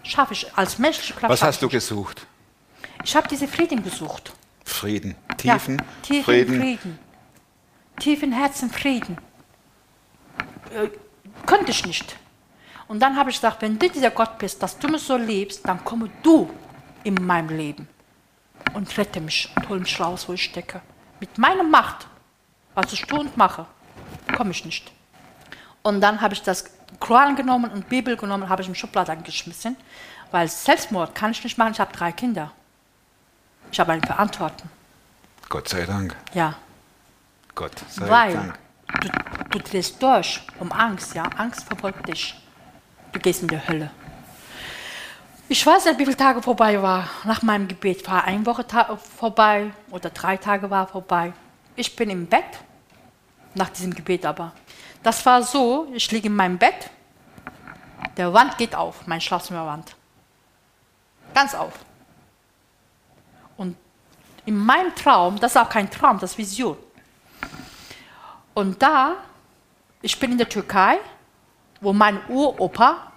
Schaffe 0.02 0.32
ich 0.34 0.56
als 0.56 0.78
menschliche 0.78 1.14
Kraft. 1.14 1.30
Was 1.30 1.42
hast 1.42 1.62
du 1.62 1.68
gesucht? 1.68 2.26
Ich 3.04 3.14
habe 3.14 3.28
diese 3.28 3.48
Frieden 3.48 3.82
gesucht. 3.82 4.32
Frieden. 4.64 5.14
Ja, 5.42 5.54
Tiefen, 5.54 5.82
tiefen 6.02 6.24
Frieden. 6.24 6.60
Frieden. 6.60 6.98
Tiefen 7.98 8.32
Herzen 8.32 8.70
Frieden. 8.70 9.18
Äh, 10.74 10.88
könnte 11.46 11.70
ich 11.70 11.86
nicht. 11.86 12.16
Und 12.88 13.00
dann 13.00 13.16
habe 13.16 13.30
ich 13.30 13.36
gesagt, 13.36 13.62
wenn 13.62 13.78
du 13.78 13.88
dieser 13.88 14.10
Gott 14.10 14.38
bist, 14.38 14.62
dass 14.62 14.78
du 14.78 14.88
mich 14.88 15.02
so 15.02 15.16
liebst, 15.16 15.66
dann 15.66 15.84
komme 15.84 16.10
du 16.22 16.50
in 17.02 17.14
mein 17.14 17.48
Leben 17.48 17.88
und 18.74 18.96
rette 18.96 19.20
mich 19.20 19.50
und 19.56 19.68
hol 19.68 19.80
mich 19.80 20.00
raus, 20.00 20.28
wo 20.28 20.32
ich 20.32 20.44
stecke. 20.44 20.80
Mit 21.20 21.36
meiner 21.38 21.62
Macht, 21.64 22.06
was 22.74 22.92
ich 22.92 23.02
tue 23.02 23.20
und 23.20 23.36
mache, 23.36 23.66
komme 24.36 24.50
ich 24.50 24.64
nicht. 24.64 24.90
Und 25.82 26.00
dann 26.00 26.20
habe 26.20 26.34
ich 26.34 26.42
das 26.42 26.64
Koran 27.00 27.36
genommen 27.36 27.70
und 27.70 27.88
Bibel 27.88 28.16
genommen, 28.16 28.48
habe 28.48 28.62
ich 28.62 28.68
im 28.68 28.74
Schublade 28.74 29.12
angeschmissen, 29.12 29.76
weil 30.30 30.48
Selbstmord 30.48 31.14
kann 31.14 31.30
ich 31.30 31.42
nicht 31.44 31.58
machen. 31.58 31.72
Ich 31.72 31.80
habe 31.80 31.92
drei 31.92 32.12
Kinder. 32.12 32.52
Ich 33.70 33.80
habe 33.80 33.92
eine 33.92 34.02
Verantwortung. 34.02 34.68
Gott 35.48 35.68
sei 35.68 35.84
Dank. 35.84 36.16
Ja, 36.32 36.54
Gott 37.54 37.72
sei 37.88 38.08
weil 38.08 38.34
Dank. 38.34 38.58
du, 39.00 39.08
du 39.50 39.58
drehst 39.58 40.02
durch 40.02 40.40
um 40.58 40.72
Angst, 40.72 41.14
ja. 41.14 41.24
Angst 41.36 41.64
verfolgt 41.64 42.08
dich. 42.08 42.34
Du 43.12 43.20
gehst 43.20 43.42
in 43.42 43.48
die 43.48 43.68
Hölle. 43.68 43.90
Ich 45.48 45.64
weiß 45.64 45.84
nicht, 45.84 45.98
wie 45.98 46.04
viele 46.04 46.16
Tage 46.16 46.42
vorbei 46.42 46.80
war. 46.80 47.08
Nach 47.24 47.42
meinem 47.42 47.68
Gebet 47.68 48.08
war 48.08 48.24
eine 48.24 48.44
Woche 48.46 48.64
vorbei 49.18 49.70
oder 49.90 50.10
drei 50.10 50.36
Tage 50.36 50.70
war 50.70 50.86
vorbei. 50.86 51.32
Ich 51.76 51.94
bin 51.94 52.10
im 52.10 52.26
Bett, 52.26 52.44
nach 53.54 53.68
diesem 53.68 53.94
Gebet 53.94 54.24
aber. 54.24 54.52
Das 55.04 55.24
war 55.26 55.42
so, 55.42 55.86
ich 55.92 56.10
liege 56.10 56.28
in 56.28 56.34
meinem 56.34 56.56
Bett, 56.56 56.90
der 58.16 58.32
Wand 58.32 58.56
geht 58.56 58.74
auf, 58.74 59.06
mein 59.06 59.20
Schlafzimmerwand. 59.20 59.94
Ganz 61.34 61.54
auf. 61.54 61.74
Und 63.58 63.76
in 64.46 64.56
meinem 64.56 64.94
Traum, 64.94 65.38
das 65.38 65.52
ist 65.52 65.56
auch 65.58 65.68
kein 65.68 65.90
Traum, 65.90 66.18
das 66.18 66.32
ist 66.32 66.38
Vision. 66.38 66.78
Und 68.54 68.80
da, 68.80 69.16
ich 70.00 70.18
bin 70.18 70.32
in 70.32 70.38
der 70.38 70.48
Türkei, 70.48 70.98
wo 71.82 71.92
mein 71.92 72.18
Uropa, 72.28 73.12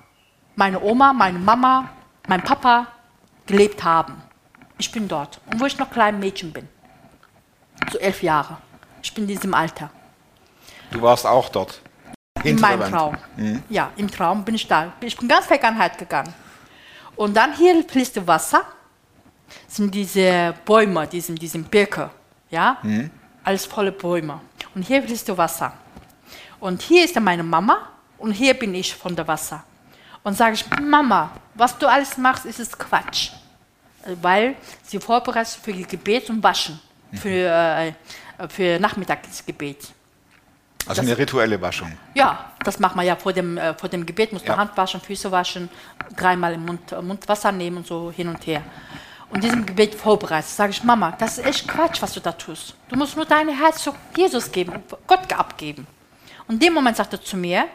meine 0.58 0.82
Oma, 0.82 1.14
meine 1.14 1.40
Mama, 1.40 1.90
mein 2.28 2.44
Papa 2.44 2.88
gelebt 3.46 3.82
haben. 3.86 4.22
Ich 4.78 4.92
bin 4.92 5.08
dort. 5.08 5.40
Und 5.46 5.62
wo 5.62 5.66
ich 5.66 5.78
noch 5.78 5.90
klein 5.90 6.20
Mädchen 6.20 6.52
bin. 6.52 6.68
So 7.90 7.98
elf 7.98 8.22
Jahre. 8.24 8.58
Ich 9.02 9.14
bin 9.14 9.24
in 9.24 9.30
diesem 9.30 9.54
Alter. 9.54 9.90
Du 10.92 11.02
warst 11.02 11.26
auch 11.26 11.50
dort. 11.50 11.82
In 12.44 12.60
meinem. 12.60 12.90
Traum. 12.90 13.18
Ja, 13.70 13.92
im 13.98 14.10
Traum 14.10 14.44
bin 14.44 14.56
ich 14.56 14.68
da. 14.68 14.94
Ich 15.02 15.18
bin 15.18 15.28
ganz 15.28 15.46
Vergangenheit 15.46 15.98
gegangen. 15.98 16.34
Und 17.16 17.36
dann 17.36 17.54
hier 17.56 17.84
fließt 17.84 18.26
Wasser. 18.26 18.62
Das 19.66 19.78
sind 19.78 19.94
diese 19.94 20.54
Bäume, 20.66 21.08
diese, 21.08 21.34
diese 21.34 21.58
Birke. 21.60 22.10
Ja? 22.50 22.78
Alles 23.44 23.66
volle 23.66 23.92
Bäume. 23.92 24.40
Und 24.76 24.84
hier 24.84 25.02
fließt 25.02 25.36
Wasser. 25.36 25.74
Und 26.60 26.82
hier 26.82 27.04
ist 27.06 27.20
meine 27.20 27.44
Mama 27.44 27.90
und 28.18 28.32
hier 28.32 28.54
bin 28.54 28.74
ich 28.74 28.94
von 28.96 29.16
der 29.16 29.28
Wasser. 29.28 29.64
Und 30.24 30.36
sage 30.36 30.56
ich, 30.56 30.66
Mama, 30.82 31.32
was 31.54 31.78
du 31.78 31.88
alles 31.88 32.18
machst, 32.18 32.46
ist 32.46 32.60
es 32.60 32.78
Quatsch. 32.78 33.32
Äh, 34.04 34.16
Weil 34.22 34.56
sie 34.84 35.00
vorbereitet 35.00 35.60
für 35.62 35.72
Gebet 35.72 36.30
und 36.30 36.44
Waschen. 36.44 36.80
Für, 37.14 37.30
äh, 37.30 37.94
für 38.50 38.80
Nachmittagsgebet. 38.80 39.94
Also 40.90 41.02
eine 41.02 41.18
rituelle 41.18 41.62
Waschung. 41.62 41.92
Ja, 42.14 42.52
das 42.64 42.80
macht 42.80 42.96
man 42.96 43.06
ja 43.06 43.16
vor 43.16 43.34
dem, 43.34 43.58
äh, 43.58 43.74
vor 43.74 43.90
dem 43.90 44.06
Gebet, 44.06 44.34
muss 44.34 44.44
man 44.44 44.52
Ja. 44.52 44.58
Hand 44.58 44.78
waschen, 44.78 45.02
Füße 45.02 45.32
waschen, 45.32 45.70
dreimal 46.16 46.54
im 46.54 46.66
Mund, 46.66 46.92
äh, 46.92 47.02
Mund 47.02 47.28
Wasser 47.28 47.52
nehmen 47.52 47.78
und 47.78 47.88
so 47.88 48.12
hin 48.12 48.28
und 48.28 48.46
her. 48.48 48.62
Und 49.30 49.44
diesem 49.44 49.66
Gebet 49.66 49.94
vorbereitet, 49.96 50.50
sage 50.50 50.72
ich, 50.72 50.84
Mama, 50.84 51.12
das 51.20 51.38
ist 51.38 51.46
echt 51.46 51.68
Quatsch, 51.68 52.02
was 52.02 52.14
du 52.14 52.20
da 52.22 52.32
tust. 52.32 52.76
Du 52.88 52.96
musst 52.96 53.16
nur 53.18 53.26
dein 53.26 53.50
Herz 53.50 53.84
zu 53.84 53.94
Jesus 54.16 54.50
geben, 54.52 54.72
Gott 55.06 55.32
abgeben. 55.34 55.86
Und 56.48 56.56
in 56.56 56.60
dem 56.62 56.74
Moment 56.74 56.96
sagt 56.96 57.12
er 57.14 57.22
zu 57.22 57.36
mir, 57.36 57.66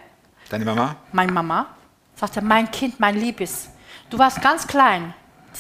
Deine 0.49 0.65
Mama? 0.65 0.97
meine 1.13 1.31
Mama, 1.33 1.67
sagt 2.17 2.37
er, 2.37 2.43
mein 2.43 2.71
Kind, 2.71 2.99
mein 2.99 3.17
Liebes, 3.17 3.69
du 4.09 4.19
warst 4.19 4.41
ganz 4.41 4.67
klein. 4.67 5.13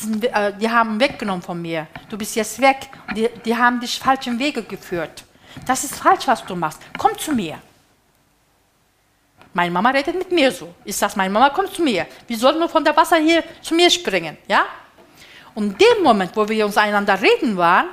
Die, 0.02 0.26
äh, 0.28 0.54
die 0.56 0.70
haben 0.70 0.98
weggenommen 0.98 1.42
von 1.42 1.60
mir. 1.60 1.86
Du 2.08 2.16
bist 2.16 2.34
jetzt 2.36 2.58
weg. 2.62 2.88
Die, 3.14 3.28
die 3.44 3.54
haben 3.54 3.78
dich 3.78 3.98
falschen 3.98 4.38
Wege 4.38 4.62
geführt. 4.62 5.24
Das 5.66 5.84
ist 5.84 5.94
falsch, 5.96 6.26
was 6.26 6.44
du 6.44 6.54
machst. 6.56 6.80
Komm 6.98 7.16
zu 7.18 7.32
mir. 7.32 7.58
Meine 9.54 9.70
Mama 9.70 9.90
redet 9.90 10.16
mit 10.16 10.32
mir 10.32 10.50
so. 10.50 10.74
Ich 10.84 10.96
sage, 10.96 11.12
meine 11.16 11.30
Mama, 11.30 11.50
komm 11.50 11.66
zu 11.70 11.82
mir. 11.82 12.06
Wir 12.26 12.38
sollen 12.38 12.58
nur 12.58 12.68
von 12.68 12.82
der 12.84 12.96
Wasser 12.96 13.16
hier 13.16 13.44
zu 13.60 13.74
mir 13.74 13.90
springen. 13.90 14.38
Ja? 14.48 14.62
Und 15.54 15.72
in 15.72 15.78
dem 15.78 16.02
Moment, 16.02 16.34
wo 16.34 16.48
wir 16.48 16.64
uns 16.64 16.76
einander 16.78 17.20
reden 17.20 17.56
waren, 17.56 17.86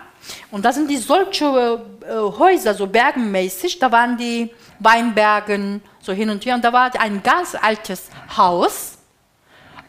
und 0.51 0.63
da 0.63 0.71
sind 0.71 0.89
die 0.89 0.97
solche 0.97 1.45
äh, 1.45 2.13
Häuser, 2.37 2.73
so 2.73 2.87
bergenmäßig, 2.87 3.79
da 3.79 3.91
waren 3.91 4.15
die 4.17 4.53
Weinbergen, 4.79 5.81
so 6.01 6.13
hin 6.13 6.29
und 6.29 6.45
her, 6.45 6.55
und 6.55 6.63
da 6.63 6.71
war 6.71 6.91
ein 6.99 7.21
ganz 7.23 7.55
altes 7.55 8.09
Haus, 8.37 8.97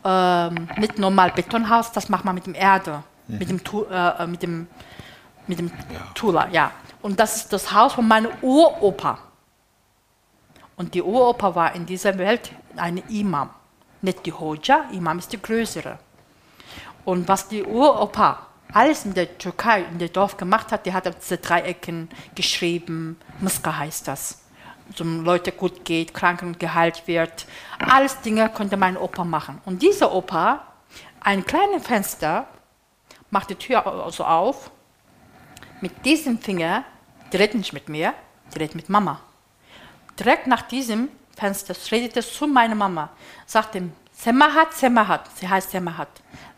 ähm, 0.05 0.69
nicht 0.77 0.99
normal 0.99 1.31
Betonhaus, 1.33 1.93
das 1.93 2.09
macht 2.09 2.25
man 2.25 2.35
mit 2.35 2.47
dem 2.47 2.55
Erde, 2.55 3.03
mit 3.29 3.49
dem, 3.51 3.63
Tu- 3.63 3.85
äh, 3.85 4.23
äh, 4.23 4.27
mit 4.27 4.43
dem, 4.43 4.67
mit 5.47 5.59
dem 5.59 5.71
Tula, 6.15 6.49
ja. 6.51 6.73
Und 7.03 7.19
das 7.19 7.37
ist 7.37 7.53
das 7.53 7.73
Haus 7.73 7.95
von 7.95 8.07
meinem 8.07 8.31
Uropa. 8.43 9.19
Und 10.77 10.95
die 10.95 11.03
Uropa 11.03 11.55
war 11.55 11.75
in 11.75 11.87
dieser 11.87 12.17
Welt 12.19 12.53
eine 12.77 13.01
Imam, 13.11 13.51
nicht 14.03 14.25
die 14.25 14.33
Hoja, 14.33 14.85
Imam 14.93 15.19
ist 15.19 15.33
die 15.33 15.41
größere. 15.41 15.99
Und 17.05 17.29
was 17.29 17.49
die 17.49 17.63
Uropa 17.65 18.47
alles 18.73 19.05
in 19.05 19.15
der 19.15 19.37
Türkei, 19.37 19.83
in 19.83 19.99
dem 19.99 20.13
Dorf 20.13 20.37
gemacht 20.37 20.71
hat, 20.73 20.87
die 20.87 20.93
hat 20.93 21.07
auf 21.09 21.17
diese 21.17 21.39
Dreiecken 21.39 22.09
geschrieben, 22.35 23.19
Muska 23.41 23.77
heißt 23.77 24.07
das. 24.09 24.43
So 24.95 25.05
Leute 25.05 25.53
gut 25.53 25.85
geht, 25.85 26.15
Kranken 26.15 26.59
geheilt 26.59 27.07
wird. 27.07 27.47
Alles 27.79 28.21
Dinge 28.21 28.49
konnte 28.49 28.77
mein 28.77 28.97
Opa 28.97 29.25
machen. 29.25 29.61
Und 29.65 29.83
dieser 29.83 30.13
Opa 30.13 30.65
ein 31.21 31.45
kleines 31.45 31.87
Fenster, 31.87 32.47
macht 33.31 33.51
die 33.51 33.55
Tür 33.55 33.87
au- 33.87 34.11
so 34.11 34.25
auf. 34.25 34.71
Mit 35.81 36.05
diesem 36.05 36.38
Finger, 36.38 36.85
die 37.33 37.37
redet 37.37 37.57
nicht 37.57 37.73
mit 37.73 37.88
mir, 37.88 38.14
die 38.53 38.59
redet 38.59 38.75
mit 38.75 38.88
Mama. 38.88 39.21
Direkt 40.19 40.47
nach 40.47 40.62
diesem 40.62 41.09
Fenster 41.37 41.75
redet 41.90 42.16
es 42.16 42.35
zu 42.35 42.47
meiner 42.47 42.75
Mama. 42.75 43.11
Sagt 43.47 43.75
ihm, 43.75 43.93
Semahat, 44.12 44.75
Semahat, 44.75 45.29
sie 45.35 45.49
heißt 45.49 45.71
Semahat, 45.71 46.09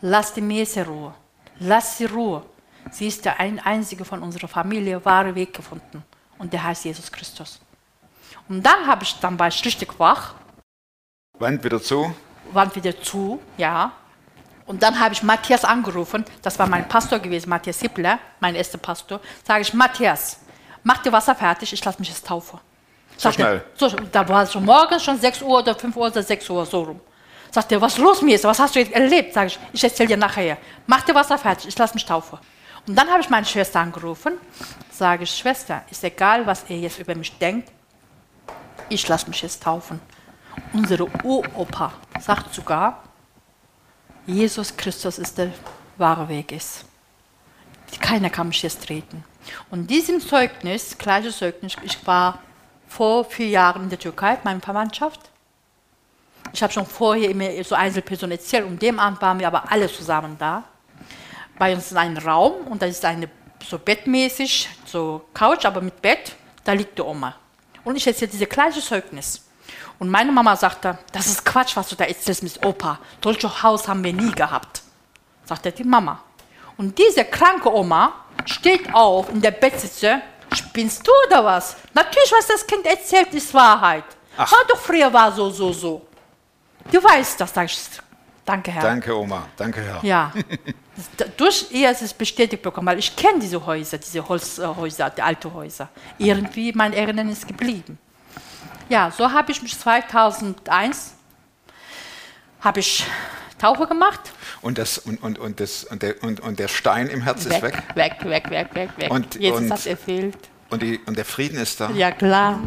lass 0.01 0.33
die 0.33 0.41
Mese 0.41 0.85
Ruhe, 0.85 1.13
lass 1.59 1.97
sie 1.97 2.05
Ruhe. 2.05 2.45
Sie 2.91 3.07
ist 3.07 3.23
der 3.23 3.39
ein 3.39 3.59
einzige 3.59 4.03
von 4.03 4.21
unserer 4.21 4.49
Familie, 4.49 5.03
wahre 5.05 5.33
Weg 5.33 5.53
gefunden. 5.53 6.03
Und 6.37 6.51
der 6.51 6.61
heißt 6.61 6.83
Jesus 6.83 7.09
Christus. 7.09 7.61
Und 8.49 8.61
dann 8.61 8.85
habe 8.85 9.03
ich, 9.03 9.17
dann 9.21 9.39
war 9.39 9.47
ich 9.47 9.63
richtig 9.63 9.97
wach, 9.97 10.35
Wand 11.39 11.63
wieder 11.63 11.81
zu. 11.81 12.13
Wand 12.51 12.75
wieder 12.75 13.01
zu, 13.01 13.41
ja. 13.57 13.91
Und 14.65 14.81
dann 14.81 14.99
habe 14.99 15.13
ich 15.13 15.23
Matthias 15.23 15.65
angerufen, 15.65 16.23
das 16.41 16.57
war 16.57 16.67
mein 16.67 16.87
Pastor 16.87 17.19
gewesen, 17.19 17.49
Matthias 17.49 17.81
Hippler, 17.81 18.19
mein 18.39 18.55
erster 18.55 18.77
Pastor. 18.77 19.19
Sage 19.45 19.61
ich, 19.61 19.73
Matthias, 19.73 20.39
mach 20.83 20.99
dir 20.99 21.11
Wasser 21.11 21.35
fertig, 21.35 21.73
ich 21.73 21.83
lasse 21.83 21.99
mich 21.99 22.09
jetzt 22.09 22.25
taufen. 22.25 22.59
So 23.17 23.29
Sagt 23.29 23.39
er, 23.39 23.45
schnell. 23.45 23.65
So, 23.75 23.89
da 23.89 24.27
war 24.27 24.43
es 24.43 24.53
schon 24.53 24.65
morgens 24.65 25.03
schon 25.03 25.19
6 25.19 25.41
Uhr 25.41 25.59
oder 25.59 25.75
5 25.75 25.95
Uhr 25.95 26.07
oder 26.07 26.23
6 26.23 26.49
Uhr 26.49 26.65
so 26.65 26.83
rum. 26.83 27.01
Sagt 27.51 27.71
er, 27.71 27.81
was 27.81 27.93
ist 27.93 27.99
los 27.99 28.21
mir 28.21 28.35
ist, 28.35 28.45
was 28.45 28.59
hast 28.59 28.75
du 28.75 28.79
jetzt 28.79 28.93
erlebt? 28.93 29.33
Sage 29.33 29.47
ich, 29.47 29.59
ich 29.73 29.83
erzähle 29.83 30.07
dir 30.07 30.17
nachher. 30.17 30.57
Mach 30.87 31.01
dir 31.01 31.13
Wasser 31.13 31.37
fertig, 31.37 31.67
ich 31.67 31.77
lasse 31.77 31.93
mich 31.93 32.05
taufen. 32.05 32.39
Und 32.87 32.95
dann 32.95 33.09
habe 33.09 33.21
ich 33.21 33.29
meine 33.29 33.45
Schwester 33.45 33.79
angerufen, 33.79 34.33
sage 34.91 35.23
ich, 35.23 35.31
Schwester, 35.31 35.83
ist 35.89 36.03
egal, 36.03 36.45
was 36.45 36.65
ihr 36.69 36.79
jetzt 36.79 36.99
über 36.99 37.15
mich 37.15 37.37
denkt, 37.37 37.71
ich 38.89 39.07
lasse 39.07 39.27
mich 39.29 39.41
jetzt 39.41 39.63
taufen. 39.63 40.01
Unsere 40.73 41.07
Uropa 41.23 41.93
sagt 42.19 42.53
sogar, 42.53 43.03
Jesus 44.25 44.75
Christus 44.75 45.19
ist 45.19 45.37
der 45.37 45.51
wahre 45.97 46.29
Weg 46.29 46.51
ist. 46.51 46.85
Keiner 47.99 48.29
kann 48.29 48.47
mich 48.47 48.61
jetzt 48.63 48.85
treten. 48.85 49.23
Und 49.69 49.87
diesem 49.87 50.19
Zeugnis, 50.19 50.97
gleiches 50.97 51.37
Zeugnis, 51.37 51.75
ich 51.83 52.05
war 52.07 52.39
vor 52.87 53.25
vier 53.25 53.49
Jahren 53.49 53.83
in 53.83 53.89
der 53.89 53.99
Türkei, 53.99 54.37
meine 54.43 54.61
Verwandtschaft. 54.61 55.19
Ich 56.53 56.63
habe 56.63 56.71
schon 56.71 56.85
vorher 56.85 57.29
immer 57.29 57.63
so 57.63 57.75
Einzelpersonen 57.75 58.37
erzählt, 58.37 58.65
und 58.65 58.81
dem 58.81 58.99
Abend 58.99 59.21
waren 59.21 59.39
wir 59.39 59.47
aber 59.47 59.69
alle 59.71 59.91
zusammen 59.91 60.37
da. 60.39 60.63
Bei 61.57 61.73
uns 61.73 61.87
ist 61.87 61.97
ein 61.97 62.17
Raum 62.17 62.67
und 62.67 62.81
da 62.81 62.85
ist 62.85 63.03
eine 63.05 63.29
so 63.67 63.77
bettmäßig, 63.77 64.69
so 64.85 65.25
Couch, 65.33 65.65
aber 65.65 65.81
mit 65.81 66.01
Bett, 66.01 66.35
da 66.63 66.73
liegt 66.73 66.97
die 66.97 67.01
Oma. 67.01 67.35
Und 67.83 67.95
ich 67.95 68.07
erzähle 68.07 68.31
dieses 68.31 68.49
gleiche 68.49 68.81
Zeugnis. 68.81 69.43
Und 70.03 70.09
meine 70.09 70.33
Mama 70.33 70.53
sagte, 70.57 70.97
das 71.13 71.27
ist 71.27 71.45
Quatsch, 71.45 71.77
was 71.77 71.87
du 71.87 71.95
da 71.95 72.03
erzählst 72.03 72.43
mit 72.43 72.65
Opa. 72.65 72.99
Solches 73.23 73.63
Haus 73.63 73.87
haben 73.87 74.03
wir 74.03 74.11
nie 74.11 74.33
gehabt. 74.33 74.81
Sagte 75.45 75.71
die 75.71 75.85
Mama. 75.85 76.21
Und 76.75 76.97
diese 76.97 77.23
kranke 77.23 77.73
Oma 77.73 78.11
steht 78.43 78.93
auf 78.93 79.29
in 79.29 79.39
der 79.39 79.51
Bettsitze. 79.51 80.21
Spinnst 80.53 81.07
du 81.07 81.11
oder 81.27 81.45
was? 81.45 81.77
Natürlich, 81.93 82.33
was 82.37 82.47
das 82.47 82.67
Kind 82.67 82.85
erzählt, 82.85 83.33
ist 83.33 83.53
Wahrheit. 83.53 84.03
Ach. 84.35 84.51
War 84.51 84.65
doch 84.67 84.77
früher 84.77 85.13
war 85.13 85.31
so, 85.31 85.49
so, 85.49 85.71
so. 85.71 86.05
Du 86.91 87.01
weißt 87.01 87.39
das, 87.39 87.53
sag 87.53 87.67
ich. 87.67 87.79
Danke, 88.43 88.71
Herr. 88.71 88.81
Danke, 88.81 89.17
Oma. 89.17 89.47
Danke, 89.55 89.81
Herr. 89.83 90.03
Ja. 90.03 90.33
Durch 91.37 91.67
ihr 91.71 91.89
ist 91.91 92.01
es 92.01 92.13
bestätigt 92.13 92.61
bekommen, 92.61 92.87
weil 92.87 92.99
ich 92.99 93.15
kenne 93.15 93.39
diese 93.39 93.65
Häuser, 93.65 93.99
diese 93.99 94.27
Holzhäuser, 94.27 95.11
die 95.11 95.21
alten 95.21 95.53
Häuser. 95.53 95.87
Irgendwie 96.17 96.73
mein 96.73 96.91
Erinnern 96.91 97.29
ist 97.29 97.47
geblieben. 97.47 97.97
Ja, 98.93 99.09
so 99.09 99.31
habe 99.31 99.51
ich 99.51 99.63
mich 99.63 99.79
2001 99.79 101.13
habe 102.61 102.79
ich 102.79 103.03
Taufe 103.57 103.87
gemacht. 103.87 104.19
Und, 104.61 104.77
das, 104.77 104.99
und, 104.99 105.23
und, 105.23 105.39
und, 105.39 105.59
das, 105.59 105.83
und, 105.85 106.03
der, 106.03 106.21
und, 106.21 106.39
und 106.41 106.59
der 106.59 106.67
Stein 106.67 107.07
im 107.07 107.21
Herz 107.23 107.43
ist 107.47 107.59
weg. 107.63 107.81
weg, 107.95 108.17
weg, 108.23 108.51
weg, 108.51 108.75
weg, 108.75 108.89
weg. 108.97 109.09
Und- 109.09 109.33
Jesus 109.33 109.61
und- 109.61 109.71
hat 109.71 109.87
erfehlt. 109.87 110.37
Und, 110.69 110.83
die, 110.83 110.99
und 111.07 111.17
der 111.17 111.25
Frieden 111.25 111.57
ist 111.57 111.81
da. 111.81 111.89
Ja, 111.89 112.11
klar. 112.11 112.59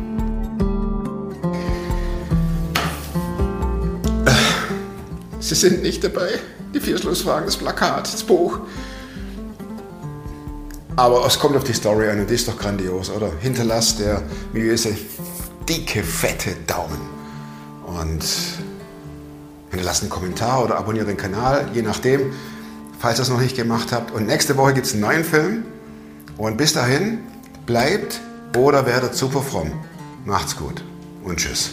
Sie 5.39 5.55
sind 5.55 5.85
nicht 5.85 6.03
dabei. 6.03 6.41
Die 6.75 6.81
vier 6.81 6.99
Schlussfragen, 6.99 7.47
das 7.47 7.57
Plakat, 7.57 8.13
das 8.13 8.25
Buch. 8.25 8.59
Aber 10.97 11.25
es 11.25 11.39
kommt 11.39 11.55
auf 11.57 11.63
die 11.63 11.73
Story 11.73 12.09
an 12.09 12.19
und 12.19 12.29
die 12.29 12.35
ist 12.35 12.49
doch 12.49 12.59
grandios, 12.59 13.11
oder? 13.11 13.31
Hinterlasst 13.41 14.01
der 14.01 14.23
miliöse, 14.53 14.97
dicke, 15.69 16.03
fette 16.03 16.57
Daumen. 16.67 17.01
Und 17.87 18.25
hinterlasst 19.71 20.03
einen 20.03 20.11
Kommentar 20.11 20.65
oder 20.65 20.79
abonniert 20.79 21.09
den 21.09 21.17
Kanal, 21.17 21.69
je 21.73 21.83
nachdem, 21.83 22.33
falls 22.99 23.19
ihr 23.19 23.23
es 23.23 23.29
noch 23.29 23.41
nicht 23.41 23.57
gemacht 23.57 23.93
habt. 23.93 24.11
Und 24.13 24.27
nächste 24.27 24.57
Woche 24.57 24.75
gibt 24.75 24.87
es 24.87 24.93
einen 24.93 25.03
neuen 25.03 25.25
Film. 25.25 25.65
Und 26.37 26.57
bis 26.57 26.73
dahin, 26.73 27.19
bleibt 27.67 28.21
oder 28.57 28.87
werdet 28.87 29.15
super 29.15 29.43
fromm. 29.43 29.73
Macht's 30.25 30.57
gut 30.57 30.83
und 31.25 31.37
tschüss. 31.37 31.71